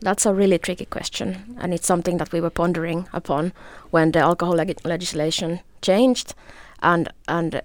That's 0.00 0.26
a 0.26 0.34
really 0.34 0.58
tricky 0.58 0.84
question, 0.84 1.56
and 1.60 1.72
it's 1.72 1.86
something 1.86 2.18
that 2.18 2.32
we 2.32 2.40
were 2.40 2.50
pondering 2.50 3.08
upon 3.12 3.52
when 3.90 4.12
the 4.12 4.18
alcohol 4.18 4.54
leg 4.54 4.76
legislation 4.84 5.60
changed, 5.80 6.34
and 6.82 7.08
and 7.28 7.62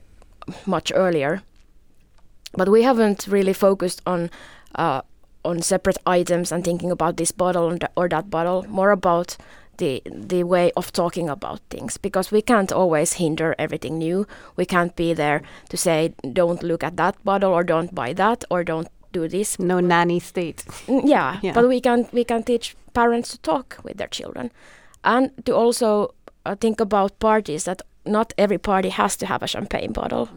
much 0.65 0.91
earlier. 0.95 1.41
But 2.53 2.69
we 2.69 2.83
haven't 2.83 3.27
really 3.27 3.53
focused 3.53 4.01
on 4.05 4.29
uh, 4.75 5.01
on 5.43 5.61
separate 5.61 5.97
items 6.05 6.51
and 6.51 6.63
thinking 6.63 6.91
about 6.91 7.17
this 7.17 7.31
bottle 7.31 7.77
or 7.95 8.09
that 8.09 8.29
bottle. 8.29 8.65
More 8.67 8.91
about 8.91 9.37
the 9.77 10.01
the 10.05 10.43
way 10.43 10.71
of 10.75 10.91
talking 10.91 11.29
about 11.29 11.61
things 11.69 11.97
because 11.97 12.31
we 12.31 12.41
can't 12.41 12.71
always 12.71 13.13
hinder 13.13 13.55
everything 13.57 13.97
new. 13.97 14.25
We 14.55 14.65
can't 14.65 14.95
be 14.95 15.13
there 15.13 15.41
to 15.69 15.77
say 15.77 16.13
don't 16.33 16.63
look 16.63 16.83
at 16.83 16.97
that 16.97 17.23
bottle 17.23 17.53
or 17.53 17.63
don't 17.63 17.93
buy 17.93 18.13
that 18.13 18.43
or 18.49 18.63
don't 18.63 18.87
do 19.11 19.27
this. 19.27 19.59
No 19.59 19.79
nanny 19.79 20.19
state. 20.19 20.63
Yeah, 20.87 21.39
yeah. 21.43 21.53
but 21.53 21.67
we 21.67 21.81
can 21.81 22.07
we 22.11 22.23
can 22.23 22.43
teach 22.43 22.75
parents 22.93 23.31
to 23.31 23.37
talk 23.39 23.77
with 23.83 23.97
their 23.97 24.07
children 24.09 24.51
and 25.03 25.31
to 25.45 25.55
also 25.55 26.13
uh, 26.45 26.55
think 26.55 26.81
about 26.81 27.19
parties 27.19 27.65
that 27.65 27.81
not 28.07 28.33
every 28.37 28.57
party 28.57 28.89
has 28.89 29.17
to 29.17 29.25
have 29.25 29.43
a 29.43 29.47
champagne 29.47 29.91
bottle. 29.93 30.29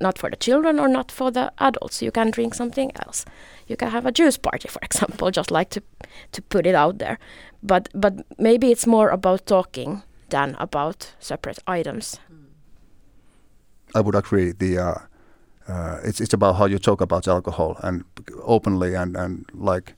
Not 0.00 0.18
for 0.18 0.30
the 0.30 0.36
children 0.36 0.78
or 0.78 0.88
not 0.88 1.10
for 1.10 1.32
the 1.32 1.52
adults. 1.58 2.00
You 2.00 2.12
can 2.12 2.30
drink 2.30 2.54
something 2.54 2.92
else. 3.04 3.24
You 3.66 3.76
can 3.76 3.90
have 3.90 4.06
a 4.06 4.12
juice 4.12 4.38
party, 4.38 4.68
for 4.68 4.78
example, 4.82 5.30
just 5.30 5.50
like 5.50 5.70
to 5.70 5.82
to 6.32 6.42
put 6.42 6.66
it 6.66 6.74
out 6.74 6.98
there 6.98 7.18
but 7.66 7.88
but 7.94 8.14
maybe 8.38 8.70
it's 8.70 8.86
more 8.86 9.10
about 9.10 9.46
talking 9.46 10.02
than 10.28 10.56
about 10.58 11.14
separate 11.18 11.58
items. 11.66 12.18
I 13.94 14.00
would 14.00 14.14
agree. 14.14 14.52
The 14.52 14.78
uh, 14.78 14.94
uh, 15.68 16.00
it's 16.04 16.20
it's 16.20 16.34
about 16.34 16.56
how 16.56 16.66
you 16.66 16.78
talk 16.78 17.00
about 17.00 17.28
alcohol 17.28 17.76
and 17.82 18.04
openly 18.42 18.94
and 18.94 19.16
and 19.16 19.46
like 19.54 19.94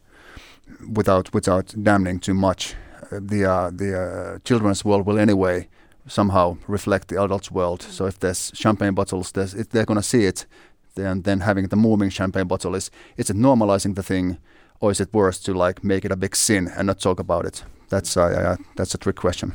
without 0.95 1.33
without 1.35 1.75
damning 1.83 2.21
too 2.21 2.35
much. 2.35 2.75
Uh, 3.13 3.21
the 3.21 3.45
uh, 3.45 3.71
the 3.71 3.91
uh, 3.95 4.39
children's 4.45 4.85
world 4.85 5.07
will 5.07 5.19
anyway 5.19 5.69
somehow 6.09 6.57
reflect 6.67 7.09
the 7.09 7.23
adult's 7.23 7.51
world. 7.51 7.83
So 7.83 8.07
if 8.07 8.19
there's 8.19 8.51
champagne 8.55 8.95
bottles, 8.95 9.33
there's, 9.33 9.55
if 9.55 9.69
they're 9.71 9.87
gonna 9.87 10.03
see 10.03 10.25
it, 10.25 10.47
then 10.95 11.23
then 11.23 11.41
having 11.41 11.69
the 11.69 11.77
Moomin 11.77 12.11
champagne 12.11 12.49
bottle 12.49 12.75
is 12.75 12.91
it's 13.17 13.31
normalizing 13.31 13.95
the 13.95 14.03
thing 14.03 14.39
or 14.81 14.91
is 14.91 15.01
it 15.01 15.13
worse 15.13 15.39
to 15.41 15.55
like 15.55 15.83
make 15.83 16.05
it 16.05 16.13
a 16.13 16.17
big 16.17 16.37
sin 16.37 16.69
and 16.77 16.87
not 16.87 17.01
talk 17.01 17.21
about 17.21 17.47
it? 17.47 17.65
That's 17.89 18.17
uh, 18.17 18.23
uh, 18.23 18.57
that's 18.77 18.95
a 18.95 18.99
trick 18.99 19.17
question. 19.17 19.53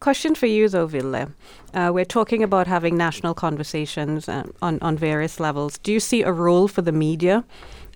Question 0.00 0.34
for 0.34 0.46
you 0.46 0.68
though, 0.68 0.86
Ville. 0.86 1.28
Uh, 1.74 1.90
we're 1.92 2.04
talking 2.04 2.42
about 2.42 2.66
having 2.66 2.96
national 2.96 3.34
conversations 3.34 4.28
uh, 4.28 4.44
on 4.62 4.78
on 4.82 4.96
various 4.96 5.40
levels. 5.40 5.78
Do 5.78 5.92
you 5.92 6.00
see 6.00 6.22
a 6.22 6.32
role 6.32 6.68
for 6.68 6.82
the 6.82 6.92
media 6.92 7.44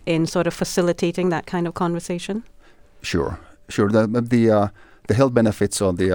in 0.07 0.27
sort 0.27 0.47
of 0.47 0.55
facilitating 0.55 1.31
that 1.31 1.47
kind 1.47 1.67
of 1.67 1.75
conversation? 1.75 2.43
Sure, 3.03 3.39
sure. 3.69 3.91
The 3.91 4.07
the 4.07 4.51
uh, 4.51 4.69
the 5.09 5.15
health 5.15 5.35
benefits 5.35 5.81
or 5.81 5.93
the 5.93 6.13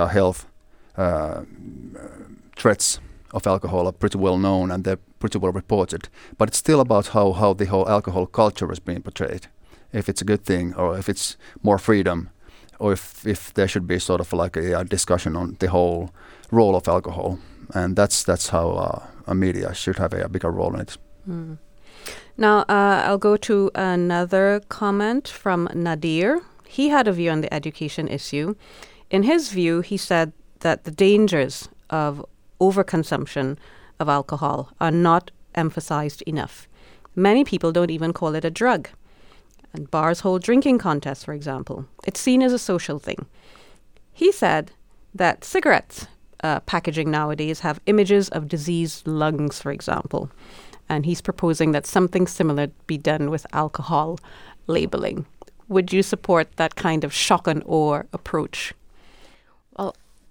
uh, 0.97 1.41
threats 2.55 2.99
of 3.33 3.45
alcohol 3.47 3.87
are 3.87 3.91
pretty 3.91 4.17
well 4.17 4.37
known 4.37 4.71
and 4.71 4.83
they're 4.83 4.99
pretty 5.19 5.37
well 5.37 5.51
reported. 5.51 6.09
But 6.37 6.49
it's 6.49 6.57
still 6.57 6.79
about 6.79 7.07
how, 7.07 7.33
how 7.33 7.53
the 7.53 7.65
whole 7.65 7.87
alcohol 7.89 8.25
culture 8.25 8.71
is 8.71 8.79
being 8.79 9.01
portrayed 9.01 9.47
if 9.91 10.09
it's 10.09 10.21
a 10.21 10.25
good 10.25 10.43
thing 10.43 10.73
or 10.75 10.97
if 10.97 11.09
it's 11.09 11.37
more 11.63 11.77
freedom 11.77 12.29
or 12.79 12.93
if, 12.93 13.25
if 13.25 13.53
there 13.53 13.67
should 13.67 13.87
be 13.87 13.99
sort 13.99 14.21
of 14.21 14.33
like 14.33 14.57
a, 14.57 14.79
a 14.79 14.83
discussion 14.83 15.35
on 15.35 15.57
the 15.59 15.69
whole 15.69 16.11
role 16.51 16.75
of 16.75 16.87
alcohol. 16.87 17.39
And 17.73 17.95
that's 17.95 18.23
that's 18.23 18.49
how 18.49 18.69
uh, 18.69 19.03
a 19.27 19.33
media 19.33 19.73
should 19.73 19.97
have 19.97 20.13
a, 20.13 20.25
a 20.25 20.29
bigger 20.29 20.51
role 20.51 20.73
in 20.75 20.81
it. 20.81 20.97
Mm. 21.27 21.57
Now, 22.37 22.59
uh, 22.69 23.03
I'll 23.05 23.17
go 23.17 23.37
to 23.37 23.71
another 23.73 24.61
comment 24.69 25.27
from 25.27 25.69
Nadir. 25.73 26.41
He 26.67 26.89
had 26.89 27.07
a 27.07 27.13
view 27.13 27.31
on 27.31 27.41
the 27.41 27.53
education 27.53 28.07
issue. 28.07 28.55
In 29.09 29.23
his 29.23 29.49
view, 29.49 29.81
he 29.81 29.97
said 29.97 30.33
that 30.59 30.83
the 30.83 30.91
dangers 30.91 31.69
of 31.89 32.25
overconsumption 32.59 33.57
of 33.99 34.09
alcohol 34.09 34.71
are 34.79 34.91
not 34.91 35.31
emphasized 35.53 36.21
enough. 36.23 36.67
Many 37.15 37.43
people 37.43 37.71
don't 37.71 37.91
even 37.91 38.13
call 38.13 38.35
it 38.35 38.45
a 38.45 38.51
drug 38.51 38.89
and 39.75 39.91
bars 39.91 40.21
hold 40.21 40.41
drinking 40.41 40.79
contests, 40.79 41.23
for 41.23 41.33
example. 41.33 41.85
It's 42.05 42.19
seen 42.19 42.41
as 42.41 42.53
a 42.53 42.59
social 42.59 42.97
thing. 42.97 43.25
He 44.13 44.31
said 44.31 44.71
that 45.13 45.43
cigarettes 45.43 46.07
uh, 46.43 46.61
packaging 46.61 47.11
nowadays 47.11 47.59
have 47.59 47.81
images 47.85 48.29
of 48.29 48.47
diseased 48.47 49.05
lungs, 49.07 49.61
for 49.61 49.71
example. 49.71 50.31
And 50.87 51.05
he's 51.05 51.21
proposing 51.21 51.71
that 51.71 51.85
something 51.85 52.27
similar 52.27 52.67
be 52.87 52.97
done 52.97 53.29
with 53.29 53.45
alcohol 53.53 54.19
labeling. 54.67 55.25
Would 55.67 55.91
you 55.91 56.03
support 56.03 56.55
that 56.57 56.75
kind 56.75 57.03
of 57.03 57.13
shock 57.13 57.47
and 57.47 57.63
awe 57.65 58.03
approach? 58.13 58.73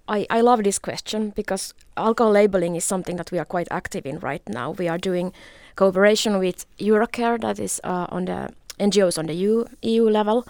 I, 0.07 0.27
I 0.29 0.41
love 0.41 0.63
this 0.63 0.79
question 0.79 1.31
because 1.35 1.73
alcohol 1.97 2.31
labeling 2.31 2.75
is 2.75 2.83
something 2.83 3.15
that 3.17 3.31
we 3.31 3.39
are 3.39 3.45
quite 3.45 3.67
active 3.71 4.05
in 4.05 4.19
right 4.19 4.47
now. 4.47 4.71
We 4.71 4.87
are 4.87 4.97
doing 4.97 5.33
cooperation 5.75 6.37
with 6.39 6.65
Eurocare, 6.77 7.41
that 7.41 7.59
is 7.59 7.81
uh, 7.83 8.07
on 8.09 8.25
the 8.25 8.49
NGOs 8.79 9.17
on 9.17 9.25
the 9.25 9.33
EU, 9.33 9.65
EU 9.81 10.09
level, 10.09 10.45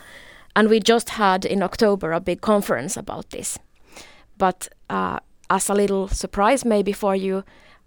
and 0.56 0.70
we 0.70 0.80
just 0.80 1.10
had 1.10 1.46
in 1.46 1.64
October 1.64 2.12
a 2.12 2.20
big 2.20 2.42
conference 2.42 2.98
about 2.98 3.30
this. 3.30 3.58
But 4.38 4.68
uh, 4.90 5.20
as 5.50 5.70
a 5.70 5.74
little 5.74 6.08
surprise, 6.08 6.66
maybe 6.66 6.92
for 6.92 7.16
you, 7.16 7.44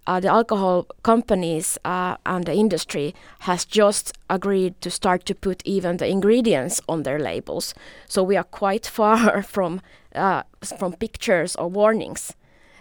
uh, 0.09 0.19
the 0.19 0.29
alcohol 0.29 0.87
companies 1.03 1.77
uh, 1.85 2.17
and 2.25 2.47
the 2.47 2.55
industry 2.55 3.15
has 3.41 3.67
just 3.67 4.17
agreed 4.31 4.81
to 4.81 4.91
start 4.91 5.27
to 5.27 5.35
put 5.35 5.63
even 5.67 5.99
the 5.99 6.09
ingredients 6.09 6.81
on 6.89 7.03
their 7.03 7.19
labels. 7.19 7.75
So 8.09 8.23
we 8.23 8.35
are 8.35 8.45
quite 8.45 8.87
far 8.99 9.43
from 9.43 9.83
uh, 10.15 10.43
from 10.79 10.95
pictures 10.95 11.55
or 11.57 11.69
warnings. 11.69 12.33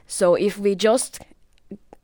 So 0.07 0.35
if 0.35 0.57
we 0.57 0.73
just 0.73 1.19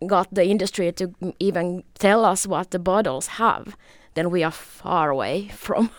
got 0.06 0.28
the 0.34 0.46
industry 0.46 0.92
to 0.92 1.14
even 1.40 1.84
tell 1.98 2.26
us 2.26 2.46
what 2.46 2.72
the 2.72 2.80
bottles 2.80 3.28
have, 3.40 3.78
then 4.16 4.30
we 4.30 4.44
are 4.44 4.52
far 4.52 5.10
away 5.10 5.48
from 5.56 5.90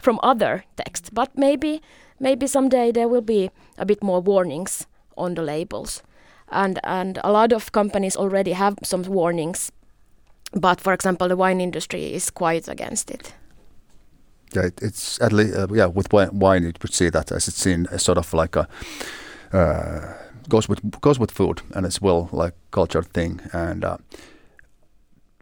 from 0.00 0.18
other 0.20 0.64
text. 0.76 1.14
But 1.14 1.30
maybe 1.36 1.80
maybe 2.18 2.48
someday 2.48 2.90
there 2.90 3.08
will 3.08 3.22
be 3.24 3.50
a 3.78 3.86
bit 3.86 4.02
more 4.02 4.20
warnings 4.20 4.88
on 5.16 5.34
the 5.34 5.42
labels, 5.42 6.02
and 6.50 6.78
and 6.84 7.18
a 7.24 7.32
lot 7.32 7.52
of 7.52 7.72
companies 7.72 8.16
already 8.16 8.52
have 8.52 8.74
some 8.82 9.02
warnings. 9.02 9.72
But 10.52 10.80
for 10.80 10.92
example, 10.92 11.28
the 11.28 11.36
wine 11.36 11.60
industry 11.60 12.14
is 12.14 12.30
quite 12.30 12.68
against 12.68 13.10
it. 13.10 13.34
Yeah, 14.54 14.66
it, 14.66 14.80
it's 14.82 15.20
at 15.20 15.32
least 15.32 15.56
uh, 15.56 15.66
yeah 15.74 15.86
with 15.86 16.12
wine 16.12 16.62
you 16.62 16.72
could 16.72 16.94
see 16.94 17.10
that 17.10 17.32
as 17.32 17.48
it's 17.48 17.62
seen 17.62 17.86
as 17.90 18.02
sort 18.02 18.18
of 18.18 18.32
like 18.34 18.56
a. 18.56 18.68
Uh, 19.52 20.14
goes 20.48 20.68
with 20.68 21.00
goes 21.00 21.18
with 21.18 21.30
food 21.30 21.60
and 21.74 21.86
it's 21.86 22.00
well 22.00 22.28
like 22.32 22.54
culture 22.70 23.02
thing 23.02 23.40
and 23.52 23.84
uh, 23.84 23.96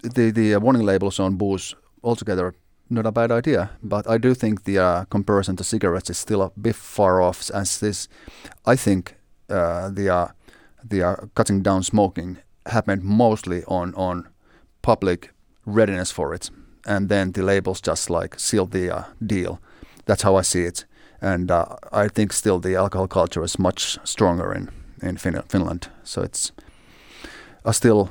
the 0.02 0.32
the 0.32 0.56
warning 0.56 0.84
labels 0.84 1.20
on 1.20 1.36
booze 1.36 1.76
altogether 2.02 2.54
not 2.88 3.06
a 3.06 3.12
bad 3.12 3.30
idea, 3.30 3.70
but 3.82 4.08
I 4.08 4.18
do 4.18 4.34
think 4.34 4.64
the 4.64 4.78
uh, 4.78 5.04
comparison 5.06 5.56
to 5.56 5.64
cigarettes 5.64 6.10
is 6.10 6.18
still 6.18 6.42
a 6.42 6.50
bit 6.50 6.76
far 6.76 7.20
off. 7.20 7.50
As 7.50 7.78
this, 7.80 8.08
I 8.64 8.76
think 8.76 9.16
uh, 9.48 9.90
the 9.90 10.08
uh, 10.08 10.28
the 10.88 11.02
uh, 11.02 11.16
cutting 11.34 11.62
down 11.62 11.82
smoking 11.82 12.38
happened 12.66 13.02
mostly 13.02 13.64
on 13.64 13.94
on 13.94 14.28
public 14.82 15.30
readiness 15.64 16.12
for 16.12 16.34
it, 16.34 16.50
and 16.86 17.08
then 17.08 17.32
the 17.32 17.42
labels 17.42 17.80
just 17.80 18.10
like 18.10 18.38
sealed 18.38 18.70
the 18.70 18.90
uh, 18.90 19.04
deal. 19.20 19.60
That's 20.06 20.22
how 20.22 20.36
I 20.36 20.42
see 20.42 20.64
it, 20.64 20.86
and 21.20 21.50
uh, 21.50 21.64
I 21.92 22.08
think 22.08 22.32
still 22.32 22.60
the 22.60 22.76
alcohol 22.76 23.08
culture 23.08 23.44
is 23.44 23.58
much 23.58 23.98
stronger 24.04 24.52
in 24.52 24.70
in 25.02 25.16
fin- 25.16 25.42
Finland. 25.48 25.88
So 26.04 26.22
it's 26.22 26.52
a 27.64 27.72
still 27.72 28.08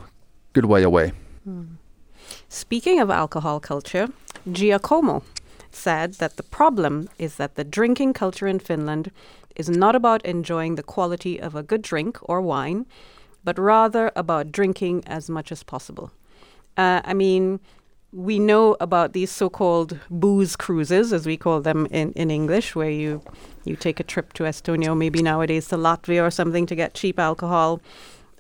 good 0.54 0.66
way 0.66 0.84
away. 0.84 1.12
Mm. 1.48 1.78
Speaking 2.50 3.02
of 3.02 3.10
alcohol 3.10 3.60
culture, 3.60 4.08
Giacomo 4.52 5.24
said 5.72 6.14
that 6.14 6.38
the 6.38 6.44
problem 6.44 7.10
is 7.18 7.36
that 7.36 7.56
the 7.56 7.64
drinking 7.64 8.14
culture 8.14 8.48
in 8.48 8.60
Finland 8.60 9.12
is 9.56 9.70
not 9.70 9.96
about 9.96 10.26
enjoying 10.26 10.76
the 10.76 10.84
quality 10.84 11.40
of 11.40 11.56
a 11.56 11.64
good 11.64 11.82
drink 11.82 12.18
or 12.24 12.42
wine, 12.42 12.86
but 13.44 13.58
rather 13.58 14.12
about 14.16 14.52
drinking 14.52 15.04
as 15.06 15.30
much 15.30 15.52
as 15.52 15.64
possible. 15.64 16.12
Uh, 16.78 17.02
I 17.06 17.14
mean, 17.14 17.60
we 18.12 18.40
know 18.40 18.78
about 18.80 19.14
these 19.14 19.30
so-called 19.30 20.00
booze 20.10 20.56
cruises, 20.56 21.12
as 21.12 21.26
we 21.26 21.38
call 21.38 21.62
them 21.62 21.86
in, 21.92 22.14
in 22.14 22.32
English, 22.32 22.76
where 22.76 22.90
you 22.90 23.22
you 23.66 23.76
take 23.76 24.00
a 24.00 24.04
trip 24.04 24.32
to 24.34 24.44
Estonia, 24.44 24.90
or 24.90 24.96
maybe 24.96 25.22
nowadays 25.22 25.68
to 25.68 25.76
Latvia 25.76 26.26
or 26.26 26.32
something 26.32 26.66
to 26.68 26.76
get 26.76 26.94
cheap 26.94 27.20
alcohol. 27.20 27.82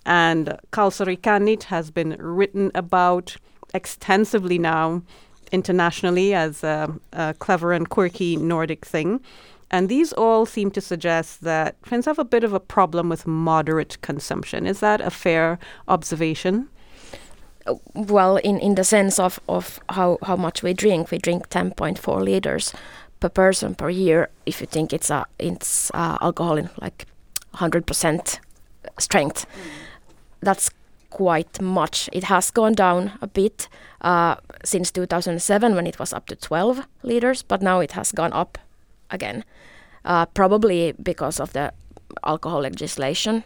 And 0.06 0.58
Kalsarikännit 0.72 1.64
has 1.64 1.90
been 1.92 2.16
written 2.20 2.72
about 2.76 3.38
extensively 3.74 4.60
now 4.60 5.02
internationally 5.52 6.34
as 6.34 6.64
a, 6.64 6.94
a, 7.14 7.34
clever 7.40 7.74
and 7.74 7.90
quirky 7.90 8.36
Nordic 8.36 8.86
thing. 8.86 9.20
And 9.72 9.90
these 9.90 10.14
all 10.14 10.46
seem 10.46 10.72
to 10.72 10.82
suggest 10.82 11.42
that 11.42 11.76
Finns 11.84 12.06
have 12.06 12.20
a 12.20 12.26
bit 12.26 12.44
of 12.44 12.54
a 12.54 12.60
problem 12.60 13.10
with 13.10 13.26
moderate 13.26 14.00
consumption. 14.02 14.66
Is 14.68 14.80
that 14.80 15.02
a 15.02 15.10
fair 15.10 15.60
observation? 15.88 16.70
Uh, 17.66 17.76
well, 17.94 18.38
in, 18.38 18.60
in 18.60 18.76
the 18.76 18.84
sense 18.84 19.20
of, 19.20 19.40
of 19.50 19.80
how, 19.90 20.18
how 20.24 20.36
much 20.36 20.62
we 20.62 20.74
drink, 20.74 21.10
we 21.10 21.18
drink 21.18 21.50
10.4 21.50 22.22
liters 22.22 22.74
per 23.20 23.30
person 23.30 23.74
per 23.74 23.90
year. 23.90 24.30
If 24.46 24.62
you 24.62 24.68
think 24.68 24.94
it's 24.94 25.10
a 25.10 25.26
it's 25.40 25.90
uh, 25.94 26.18
alcohol 26.22 26.58
in 26.58 26.70
like 26.80 27.08
100% 27.56 28.40
strength, 29.00 29.46
mm. 29.48 29.70
that's 30.42 30.70
quite 31.10 31.62
much. 31.62 32.10
It 32.14 32.26
has 32.26 32.52
gone 32.52 32.74
down 32.74 33.14
a 33.22 33.28
bit 33.28 33.68
uh, 34.02 34.36
since 34.64 34.92
2007 34.92 35.74
when 35.74 35.88
it 35.88 35.98
was 35.98 36.14
up 36.14 36.28
to 36.28 36.36
12 36.36 36.86
liters, 37.04 37.42
but 37.42 37.62
now 37.62 37.80
it 37.80 37.94
has 37.94 38.12
gone 38.12 38.34
up 38.34 38.58
again, 39.16 39.44
uh, 40.06 40.26
probably 40.34 40.94
because 41.04 41.40
of 41.40 41.54
the 41.54 41.72
alcohol 42.24 42.62
legislation. 42.62 43.44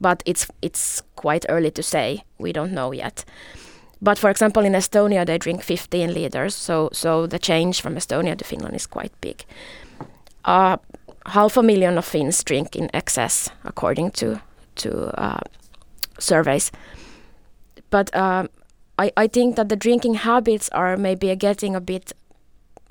But 0.00 0.22
it's 0.26 0.46
it's 0.60 1.02
quite 1.16 1.46
early 1.48 1.70
to 1.70 1.82
say. 1.82 2.24
We 2.38 2.52
don't 2.52 2.72
know 2.72 2.92
yet. 2.92 3.24
But 4.00 4.18
for 4.18 4.30
example, 4.30 4.66
in 4.66 4.74
Estonia, 4.74 5.24
they 5.24 5.38
drink 5.38 5.62
15 5.62 6.12
liters, 6.12 6.54
so 6.54 6.88
so 6.92 7.26
the 7.26 7.38
change 7.38 7.80
from 7.80 7.96
Estonia 7.96 8.36
to 8.36 8.44
Finland 8.44 8.76
is 8.76 8.86
quite 8.86 9.12
big. 9.20 9.44
Uh, 10.44 10.76
half 11.26 11.56
a 11.56 11.62
million 11.62 11.98
of 11.98 12.04
Finns 12.04 12.44
drink 12.44 12.76
in 12.76 12.90
excess, 12.92 13.50
according 13.64 14.10
to 14.10 14.40
to 14.74 14.90
uh, 15.16 15.40
surveys 16.18 16.72
but 17.94 18.10
uh, 18.12 18.48
I, 18.98 19.12
I 19.16 19.28
think 19.28 19.54
that 19.54 19.68
the 19.68 19.76
drinking 19.76 20.14
habits 20.14 20.68
are 20.70 20.96
maybe 20.96 21.34
getting 21.36 21.76
a 21.76 21.80
bit 21.80 22.12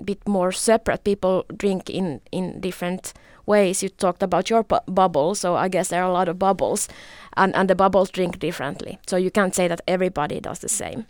bit 0.04 0.28
more 0.28 0.52
separate. 0.52 1.04
People 1.04 1.46
drink 1.58 1.90
in 1.90 2.22
in 2.32 2.60
different 2.62 3.14
ways. 3.46 3.84
You 3.84 3.90
talked 3.90 4.24
about 4.24 4.50
your 4.50 4.64
bu 4.64 4.78
bubble, 4.86 5.36
so 5.36 5.56
I 5.56 5.70
guess 5.70 5.90
there 5.90 6.04
are 6.04 6.10
a 6.10 6.14
lot 6.20 6.30
of 6.30 6.38
bubbles, 6.38 6.90
and 7.38 7.56
and 7.56 7.70
the 7.70 7.76
bubbles 7.76 8.12
drink 8.12 8.40
differently. 8.40 8.98
So 9.08 9.18
you 9.18 9.32
can't 9.32 9.56
say 9.56 9.68
that 9.68 9.82
everybody 9.88 10.40
does 10.40 10.60
the 10.60 10.70
same, 10.70 11.06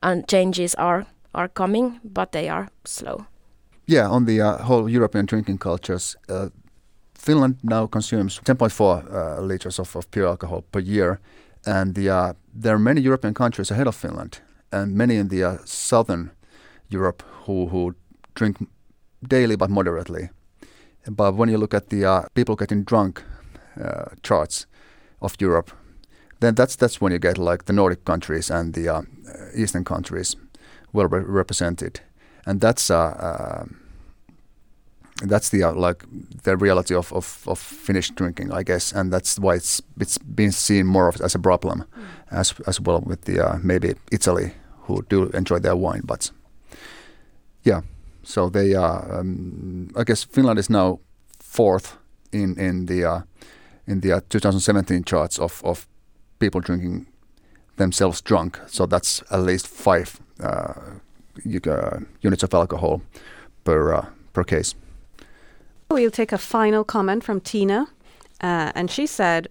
and 0.00 0.28
changes 0.28 0.74
are 0.74 1.04
are 1.32 1.48
coming, 1.48 2.00
but 2.04 2.32
they 2.32 2.48
are 2.48 2.68
slow. 2.84 3.26
Yeah, 3.86 4.10
on 4.10 4.26
the 4.26 4.40
uh, 4.40 4.62
whole 4.62 4.88
European 4.88 5.26
drinking 5.26 5.58
cultures, 5.58 6.16
uh, 6.28 6.48
Finland 7.18 7.56
now 7.62 7.86
consumes 7.86 8.40
10.4 8.44 8.80
uh, 8.80 9.40
liters 9.48 9.78
of, 9.78 9.96
of 9.96 10.10
pure 10.10 10.28
alcohol 10.28 10.62
per 10.72 10.80
year 10.80 11.20
and 11.66 11.94
the, 11.94 12.10
uh, 12.10 12.32
there 12.52 12.74
are 12.74 12.78
many 12.78 13.00
European 13.00 13.34
countries 13.34 13.70
ahead 13.70 13.86
of 13.86 13.94
Finland, 13.94 14.40
and 14.70 14.94
many 14.94 15.16
in 15.16 15.28
the 15.28 15.44
uh, 15.44 15.58
southern 15.64 16.30
Europe 16.88 17.22
who, 17.46 17.68
who 17.68 17.94
drink 18.34 18.56
daily 19.28 19.56
but 19.56 19.70
moderately. 19.70 20.30
But 21.06 21.34
when 21.34 21.48
you 21.48 21.58
look 21.58 21.74
at 21.74 21.88
the 21.88 22.04
uh, 22.04 22.22
people 22.34 22.56
getting 22.56 22.84
drunk 22.84 23.22
uh, 23.80 24.04
charts 24.22 24.66
of 25.20 25.36
Europe, 25.40 25.70
then 26.40 26.54
that's 26.54 26.76
that's 26.76 27.00
when 27.00 27.12
you 27.12 27.18
get 27.18 27.38
like 27.38 27.64
the 27.64 27.72
Nordic 27.72 28.04
countries 28.04 28.50
and 28.50 28.74
the 28.74 28.88
uh, 28.88 29.02
Eastern 29.54 29.84
countries 29.84 30.36
well 30.92 31.08
re- 31.08 31.24
represented, 31.26 32.00
and 32.46 32.60
that's 32.60 32.90
uh, 32.90 33.66
that's 35.22 35.50
the 35.50 35.62
uh, 35.62 35.72
like 35.72 36.04
the 36.42 36.56
reality 36.56 36.94
of, 36.94 37.12
of, 37.12 37.44
of 37.46 37.58
Finnish 37.58 38.10
drinking, 38.10 38.52
I 38.52 38.62
guess, 38.62 38.92
and 38.92 39.12
that's 39.12 39.38
why 39.38 39.54
it's 39.54 39.82
it's 40.00 40.18
been 40.18 40.52
seen 40.52 40.86
more 40.86 41.08
of 41.08 41.20
as 41.20 41.34
a 41.34 41.38
problem, 41.38 41.84
mm. 41.96 42.04
as 42.30 42.54
as 42.66 42.80
well 42.80 43.00
with 43.00 43.22
the 43.22 43.40
uh, 43.40 43.58
maybe 43.62 43.94
Italy 44.10 44.54
who 44.86 45.04
do 45.08 45.30
enjoy 45.30 45.58
their 45.58 45.76
wine, 45.76 46.02
but 46.04 46.30
yeah, 47.62 47.82
so 48.24 48.48
they 48.48 48.74
uh, 48.74 49.20
um, 49.20 49.90
I 49.96 50.04
guess 50.04 50.24
Finland 50.24 50.58
is 50.58 50.70
now 50.70 50.98
fourth 51.40 51.96
in 52.32 52.58
in 52.58 52.86
the 52.86 53.04
uh, 53.04 53.20
in 53.86 54.00
the 54.00 54.12
uh, 54.12 54.20
2017 54.28 55.04
charts 55.04 55.38
of 55.38 55.62
of 55.64 55.86
people 56.38 56.60
drinking 56.60 57.06
themselves 57.76 58.22
drunk, 58.22 58.60
so 58.66 58.86
that's 58.86 59.22
at 59.30 59.40
least 59.40 59.66
five 59.66 60.20
uh, 60.40 60.74
units 62.22 62.42
of 62.42 62.54
alcohol 62.54 63.00
per 63.64 64.06
per 64.32 64.44
case. 64.44 64.74
We'll 65.90 66.10
take 66.10 66.32
a 66.32 66.38
final 66.38 66.84
comment 66.84 67.24
from 67.24 67.40
Tina. 67.40 67.86
And 68.40 68.90
she 68.90 69.06
said, 69.06 69.48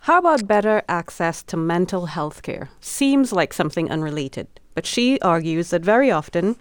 How 0.00 0.18
about 0.18 0.46
better 0.46 0.82
access 0.88 1.42
to 1.44 1.56
mental 1.56 2.06
health 2.06 2.42
care? 2.42 2.68
Seems 2.80 3.32
like 3.32 3.54
something 3.54 3.90
unrelated. 3.90 4.46
But 4.74 4.86
she 4.86 5.18
argues 5.20 5.70
that 5.70 5.84
very 5.84 6.10
often 6.10 6.56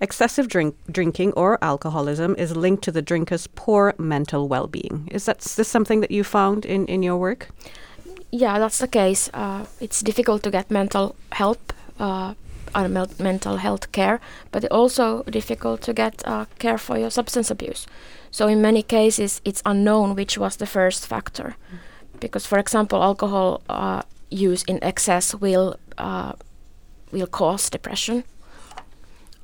excessive 0.00 0.48
drink, 0.48 0.74
drinking 0.90 1.32
or 1.32 1.58
alcoholism 1.62 2.34
is 2.38 2.56
linked 2.56 2.82
to 2.84 2.92
the 2.92 3.02
drinker's 3.02 3.46
poor 3.46 3.94
mental 3.98 4.48
well 4.48 4.66
being. 4.66 5.08
Is 5.12 5.24
that 5.24 5.44
is 5.44 5.54
this 5.54 5.68
something 5.68 6.00
that 6.00 6.10
you 6.10 6.24
found 6.24 6.64
in, 6.64 6.86
in 6.86 7.02
your 7.02 7.16
work? 7.16 7.48
Yeah, 8.30 8.58
that's 8.58 8.78
the 8.78 8.88
case. 8.88 9.30
Uh, 9.34 9.66
it's 9.80 10.02
difficult 10.02 10.42
to 10.42 10.50
get 10.50 10.70
mental 10.70 11.14
help 11.32 11.72
uh, 11.98 12.34
mental 13.18 13.56
health 13.58 13.92
care, 13.92 14.18
but 14.50 14.64
also 14.70 15.22
difficult 15.24 15.82
to 15.82 15.92
get 15.92 16.22
uh, 16.26 16.46
care 16.58 16.78
for 16.78 16.98
your 16.98 17.10
substance 17.10 17.50
abuse. 17.50 17.86
So 18.30 18.48
in 18.48 18.62
many 18.62 18.82
cases, 18.82 19.40
it's 19.44 19.62
unknown 19.66 20.14
which 20.14 20.38
was 20.38 20.56
the 20.56 20.66
first 20.66 21.06
factor. 21.06 21.54
because, 22.22 22.46
for 22.46 22.58
example, 22.58 23.02
alcohol 23.02 23.60
uh, 23.68 24.02
use 24.30 24.62
in 24.64 24.78
excess 24.82 25.34
will 25.34 25.76
uh, 25.98 26.32
will 27.12 27.26
cause 27.28 27.70
depression. 27.70 28.24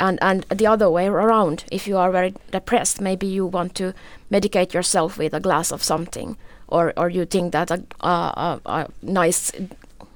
And 0.00 0.18
and 0.22 0.44
the 0.58 0.66
other 0.66 0.88
way 0.90 1.08
around, 1.08 1.64
if 1.72 1.88
you 1.88 1.98
are 1.98 2.12
very 2.12 2.32
depressed, 2.52 3.00
maybe 3.00 3.26
you 3.26 3.46
want 3.46 3.74
to 3.74 3.92
medicate 4.30 4.72
yourself 4.74 5.18
with 5.18 5.34
a 5.34 5.40
glass 5.40 5.72
of 5.72 5.82
something, 5.82 6.36
or 6.68 6.92
or 6.96 7.10
you 7.10 7.26
think 7.26 7.52
that 7.52 7.70
a, 7.70 7.82
a, 8.00 8.60
a 8.66 8.86
nice 9.02 9.52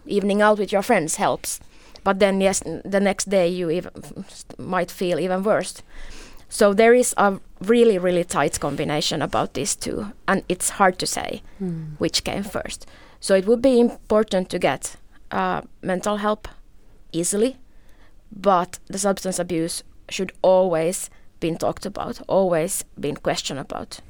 evening 0.06 0.42
out 0.42 0.58
with 0.58 0.72
your 0.72 0.82
friends 0.82 1.16
helps, 1.16 1.60
but 2.04 2.18
then 2.18 2.40
yes, 2.40 2.62
the 2.90 3.00
next 3.00 3.28
day 3.30 3.48
you 3.48 3.70
even 3.70 3.90
might 4.58 4.90
feel 4.90 5.18
even 5.18 5.42
worse. 5.42 5.82
So 6.48 6.74
there 6.74 6.94
is 6.94 7.14
a 7.16 7.40
really 7.60 7.98
really 7.98 8.24
tight 8.24 8.60
combination 8.60 9.22
about 9.22 9.54
these 9.54 9.74
two, 9.76 10.06
and 10.28 10.42
it's 10.48 10.70
hard 10.78 10.98
to 10.98 11.06
say 11.06 11.42
Mm. 11.60 11.96
which 11.98 12.22
came 12.24 12.42
first. 12.44 12.86
So 13.20 13.34
it 13.34 13.46
would 13.46 13.62
be 13.62 13.80
important 13.80 14.48
to 14.50 14.58
get 14.58 14.96
uh, 15.32 15.60
mental 15.82 16.16
help 16.18 16.48
easily, 17.12 17.56
but 18.30 18.78
the 18.86 18.98
substance 18.98 19.38
abuse 19.38 19.82
should 20.08 20.32
always 20.42 21.10
been 21.40 21.56
talked 21.56 21.86
about, 21.86 22.20
always 22.28 22.84
been 22.98 23.16
questioned 23.16 23.60
about. 23.60 24.00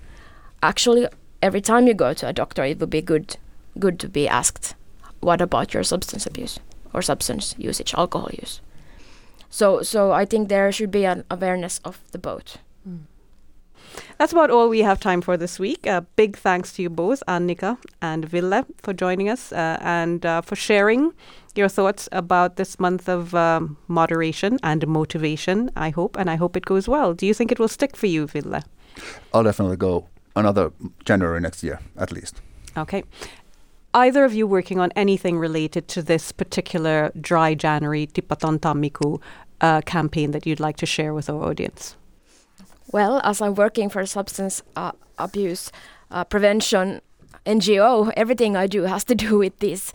Actually, 0.62 1.09
every 1.41 1.61
time 1.61 1.87
you 1.87 1.95
go 1.95 2.15
to 2.15 2.29
a 2.29 2.33
doctor, 2.33 2.65
it 2.65 2.79
would 2.79 2.91
be 2.91 3.03
good 3.03 3.37
good 3.79 3.99
to 4.01 4.09
be 4.09 4.29
asked, 4.29 4.75
"What 5.21 5.41
about 5.41 5.73
your 5.75 5.85
substance 5.85 6.27
abuse 6.27 6.59
or 6.93 7.03
substance 7.03 7.55
usage, 7.59 7.95
alcohol 7.95 8.31
use?" 8.33 8.61
So, 9.51 9.83
so 9.83 10.12
I 10.12 10.25
think 10.25 10.49
there 10.49 10.73
should 10.73 10.91
be 10.91 11.07
an 11.07 11.25
awareness 11.31 11.81
of 11.85 12.01
the 12.12 12.19
both. 12.19 12.59
That's 14.19 14.33
about 14.33 14.51
all 14.51 14.69
we 14.69 14.81
have 14.81 15.01
time 15.01 15.21
for 15.21 15.37
this 15.37 15.59
week. 15.59 15.87
Uh, 15.87 16.03
big 16.17 16.37
thanks 16.37 16.73
to 16.75 16.83
you 16.83 16.91
both, 16.91 17.23
Annika 17.27 17.79
and 18.01 18.25
Ville, 18.25 18.65
for 18.83 18.93
joining 18.93 19.29
us 19.29 19.53
uh, 19.53 19.79
and 19.81 20.25
uh, 20.25 20.41
for 20.41 20.57
sharing 20.57 21.13
your 21.55 21.69
thoughts 21.69 22.09
about 22.13 22.57
this 22.57 22.81
month 22.81 23.09
of 23.09 23.35
um, 23.35 23.77
moderation 23.89 24.59
and 24.63 24.87
motivation, 24.87 25.71
I 25.77 25.91
hope, 25.91 26.17
and 26.17 26.31
I 26.31 26.37
hope 26.37 26.57
it 26.57 26.65
goes 26.65 26.89
well. 26.89 27.15
Do 27.15 27.27
you 27.27 27.35
think 27.35 27.53
it 27.53 27.59
will 27.59 27.69
stick 27.69 27.97
for 27.97 28.07
you, 28.07 28.27
Ville? 28.27 28.63
I'll 29.35 29.43
definitely 29.43 29.77
go 29.77 30.09
another 30.35 30.73
January 31.05 31.41
next 31.41 31.63
year, 31.63 31.81
at 31.97 32.13
least. 32.13 32.41
Okay. 32.77 33.05
Either 33.95 34.25
of 34.25 34.33
you 34.33 34.47
working 34.47 34.81
on 34.81 34.91
anything 34.97 35.39
related 35.39 35.87
to 35.89 36.03
this 36.03 36.33
particular 36.33 37.13
Dry 37.21 37.55
January 37.55 38.07
Tipaton 38.07 38.59
Tammikuu 38.59 39.21
uh, 39.61 39.83
campaign 39.83 40.31
that 40.31 40.47
you'd 40.47 40.61
like 40.61 40.77
to 40.79 40.87
share 40.87 41.13
with 41.13 41.29
our 41.29 41.43
audience? 41.43 41.97
Well, 42.93 43.23
as 43.25 43.41
I'm 43.41 43.55
working 43.55 43.89
for 43.89 44.05
substance 44.05 44.63
uh, 44.77 44.93
abuse 45.19 45.73
uh, 46.11 46.25
prevention 46.25 47.01
NGO, 47.47 48.13
everything 48.17 48.55
I 48.57 48.67
do 48.67 48.83
has 48.83 49.05
to 49.05 49.15
do 49.27 49.39
with 49.39 49.59
this. 49.59 49.93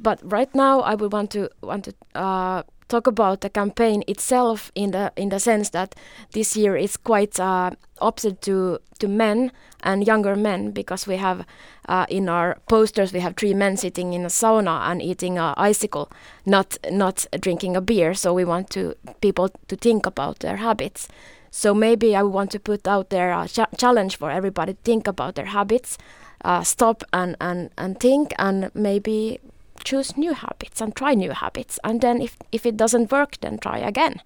But 0.00 0.18
right 0.22 0.52
now, 0.54 0.80
I 0.80 0.94
would 0.94 1.12
want 1.12 1.30
to 1.30 1.48
want 1.62 1.84
to 1.84 1.94
uh, 2.14 2.62
talk 2.88 3.06
about 3.06 3.40
the 3.40 3.50
campaign 3.50 4.02
itself 4.08 4.72
in 4.74 4.90
the 4.90 5.12
in 5.16 5.28
the 5.28 5.38
sense 5.38 5.70
that 5.70 5.94
this 6.32 6.56
year 6.56 6.76
is 6.76 6.96
quite 6.96 7.38
uh, 7.38 7.70
opposite 8.00 8.40
to 8.42 8.78
to 8.98 9.08
men 9.08 9.52
and 9.82 10.06
younger 10.06 10.34
men 10.36 10.72
because 10.72 11.06
we 11.06 11.16
have 11.16 11.44
uh, 11.88 12.06
in 12.08 12.28
our 12.28 12.56
posters 12.68 13.12
we 13.12 13.20
have 13.20 13.34
three 13.36 13.54
men 13.54 13.76
sitting 13.76 14.12
in 14.12 14.24
a 14.24 14.30
sauna 14.30 14.90
and 14.90 15.02
eating 15.02 15.38
a 15.38 15.54
icicle, 15.56 16.08
not 16.46 16.78
not 16.90 17.26
drinking 17.40 17.76
a 17.76 17.80
beer. 17.80 18.14
So 18.14 18.34
we 18.34 18.44
want 18.44 18.70
to 18.70 18.94
people 19.20 19.50
to 19.68 19.76
think 19.76 20.06
about 20.06 20.38
their 20.38 20.56
habits. 20.56 21.08
So 21.50 21.74
maybe 21.74 22.14
I 22.16 22.22
want 22.22 22.50
to 22.52 22.60
put 22.60 22.86
out 22.86 23.10
there 23.10 23.32
a 23.32 23.48
cha- 23.48 23.68
challenge 23.76 24.16
for 24.16 24.30
everybody 24.30 24.76
think 24.84 25.06
about 25.06 25.34
their 25.34 25.46
habits, 25.46 25.98
uh, 26.44 26.62
stop 26.62 27.02
and, 27.12 27.36
and, 27.40 27.70
and 27.76 27.98
think, 27.98 28.32
and 28.38 28.70
maybe 28.74 29.40
choose 29.84 30.16
new 30.16 30.34
habits 30.34 30.80
and 30.80 30.94
try 30.94 31.14
new 31.14 31.32
habits. 31.32 31.78
And 31.82 32.00
then 32.00 32.20
if, 32.20 32.36
if 32.52 32.66
it 32.66 32.76
doesn't 32.76 33.10
work, 33.10 33.40
then 33.40 33.58
try 33.58 33.78
again. 33.78 34.22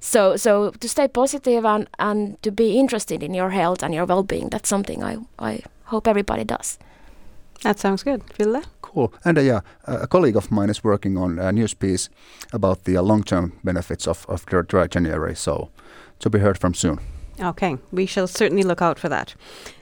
So 0.00 0.36
so 0.36 0.70
to 0.70 0.88
stay 0.88 1.08
positive 1.08 1.64
and, 1.64 1.88
and 1.98 2.40
to 2.42 2.52
be 2.52 2.78
interested 2.78 3.22
in 3.22 3.34
your 3.34 3.50
health 3.50 3.82
and 3.82 3.94
your 3.94 4.06
well-being, 4.06 4.48
that's 4.50 4.68
something 4.68 5.02
I, 5.02 5.18
I 5.38 5.60
hope 5.84 6.06
everybody 6.06 6.44
does. 6.44 6.78
That 7.62 7.80
sounds 7.80 8.04
good. 8.04 8.22
Ville? 8.38 8.62
Cool. 8.82 9.12
And 9.24 9.38
uh, 9.38 9.40
yeah, 9.40 9.60
a 9.84 10.06
colleague 10.06 10.36
of 10.36 10.50
mine 10.50 10.70
is 10.70 10.84
working 10.84 11.18
on 11.18 11.38
a 11.38 11.50
news 11.50 11.74
piece 11.74 12.08
about 12.52 12.84
the 12.84 12.96
uh, 12.96 13.02
long-term 13.02 13.58
benefits 13.64 14.06
of, 14.06 14.24
of 14.28 14.46
dry- 14.46 14.62
dry 14.62 14.86
January. 14.86 15.34
So 15.34 15.70
to 16.20 16.30
be 16.30 16.38
heard 16.38 16.58
from 16.58 16.74
soon. 16.74 16.98
Okay, 17.40 17.78
we 17.92 18.04
shall 18.04 18.26
certainly 18.26 18.64
look 18.64 18.82
out 18.82 18.98
for 18.98 19.08
that. 19.08 19.34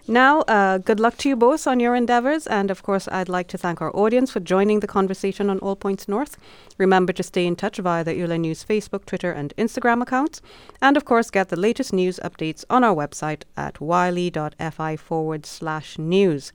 Now, 0.07 0.43
uh, 0.43 0.79
good 0.79 1.01
luck 1.01 1.17
to 1.19 1.29
you 1.29 1.37
both 1.37 1.67
on 1.67 1.81
your 1.81 1.97
endeavours. 1.97 2.47
And 2.47 2.71
of 2.71 2.83
course, 2.83 3.09
I'd 3.11 3.31
like 3.31 3.49
to 3.49 3.59
thank 3.59 3.81
our 3.81 3.95
audience 3.97 4.31
for 4.31 4.41
joining 4.41 4.81
the 4.81 4.87
conversation 4.87 5.49
on 5.49 5.59
All 5.61 5.75
Points 5.75 6.07
North. 6.07 6.37
Remember 6.79 7.13
to 7.15 7.23
stay 7.23 7.47
in 7.47 7.57
touch 7.57 7.79
via 7.79 8.05
the 8.05 8.15
Yle 8.15 8.39
News 8.39 8.63
Facebook, 8.63 9.07
Twitter, 9.07 9.33
and 9.33 9.55
Instagram 9.57 10.03
accounts. 10.03 10.43
And 10.81 10.97
of 10.97 11.07
course, 11.07 11.31
get 11.31 11.49
the 11.49 11.57
latest 11.57 11.93
news 11.93 12.21
updates 12.23 12.65
on 12.69 12.85
our 12.85 12.95
website 12.95 13.43
at 13.57 13.81
yle.fi 13.81 14.97
forward 14.97 15.47
slash 15.47 15.99
news. 15.99 16.53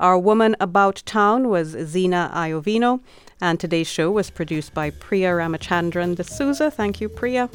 Our 0.00 0.18
woman 0.18 0.56
about 0.58 1.02
town 1.04 1.48
was 1.48 1.76
Zina 1.84 2.32
Iovino. 2.34 3.00
And 3.40 3.60
today's 3.60 3.86
show 3.86 4.10
was 4.10 4.30
produced 4.30 4.74
by 4.74 4.90
Priya 4.90 5.30
Ramachandran 5.30 6.16
D'Souza. 6.16 6.72
Thank 6.72 7.00
you, 7.00 7.08
Priya. 7.08 7.48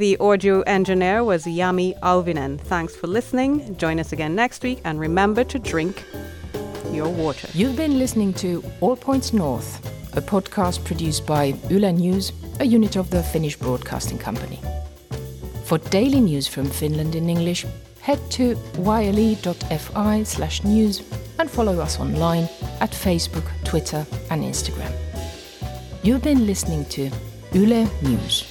The 0.00 0.16
audio 0.16 0.62
engineer 0.62 1.22
was 1.24 1.44
Yami 1.44 1.92
Alvinen. 2.00 2.58
Thanks 2.58 2.96
for 2.96 3.06
listening. 3.06 3.76
Join 3.76 4.00
us 4.00 4.12
again 4.12 4.34
next 4.34 4.62
week 4.62 4.80
and 4.86 4.98
remember 4.98 5.44
to 5.44 5.58
drink 5.58 6.04
your 6.90 7.10
water. 7.10 7.48
You've 7.52 7.76
been 7.76 7.98
listening 7.98 8.32
to 8.44 8.64
All 8.80 8.96
Points 8.96 9.34
North, 9.34 9.68
a 10.16 10.22
podcast 10.22 10.86
produced 10.86 11.26
by 11.26 11.54
Yle 11.68 11.92
News, 11.92 12.32
a 12.60 12.64
unit 12.64 12.96
of 12.96 13.10
the 13.10 13.22
Finnish 13.22 13.58
Broadcasting 13.58 14.16
Company. 14.16 14.58
For 15.66 15.76
daily 15.76 16.22
news 16.22 16.48
from 16.48 16.64
Finland 16.64 17.14
in 17.14 17.28
English, 17.28 17.66
head 18.00 18.20
to 18.30 18.56
yle.fi 18.78 20.22
slash 20.22 20.64
news 20.64 21.02
and 21.38 21.50
follow 21.50 21.78
us 21.78 22.00
online 22.00 22.48
at 22.80 22.92
Facebook, 22.92 23.44
Twitter, 23.64 24.06
and 24.30 24.44
Instagram. 24.44 24.94
You've 26.02 26.22
been 26.22 26.46
listening 26.46 26.86
to 26.86 27.10
Yle 27.52 27.86
News. 28.00 28.46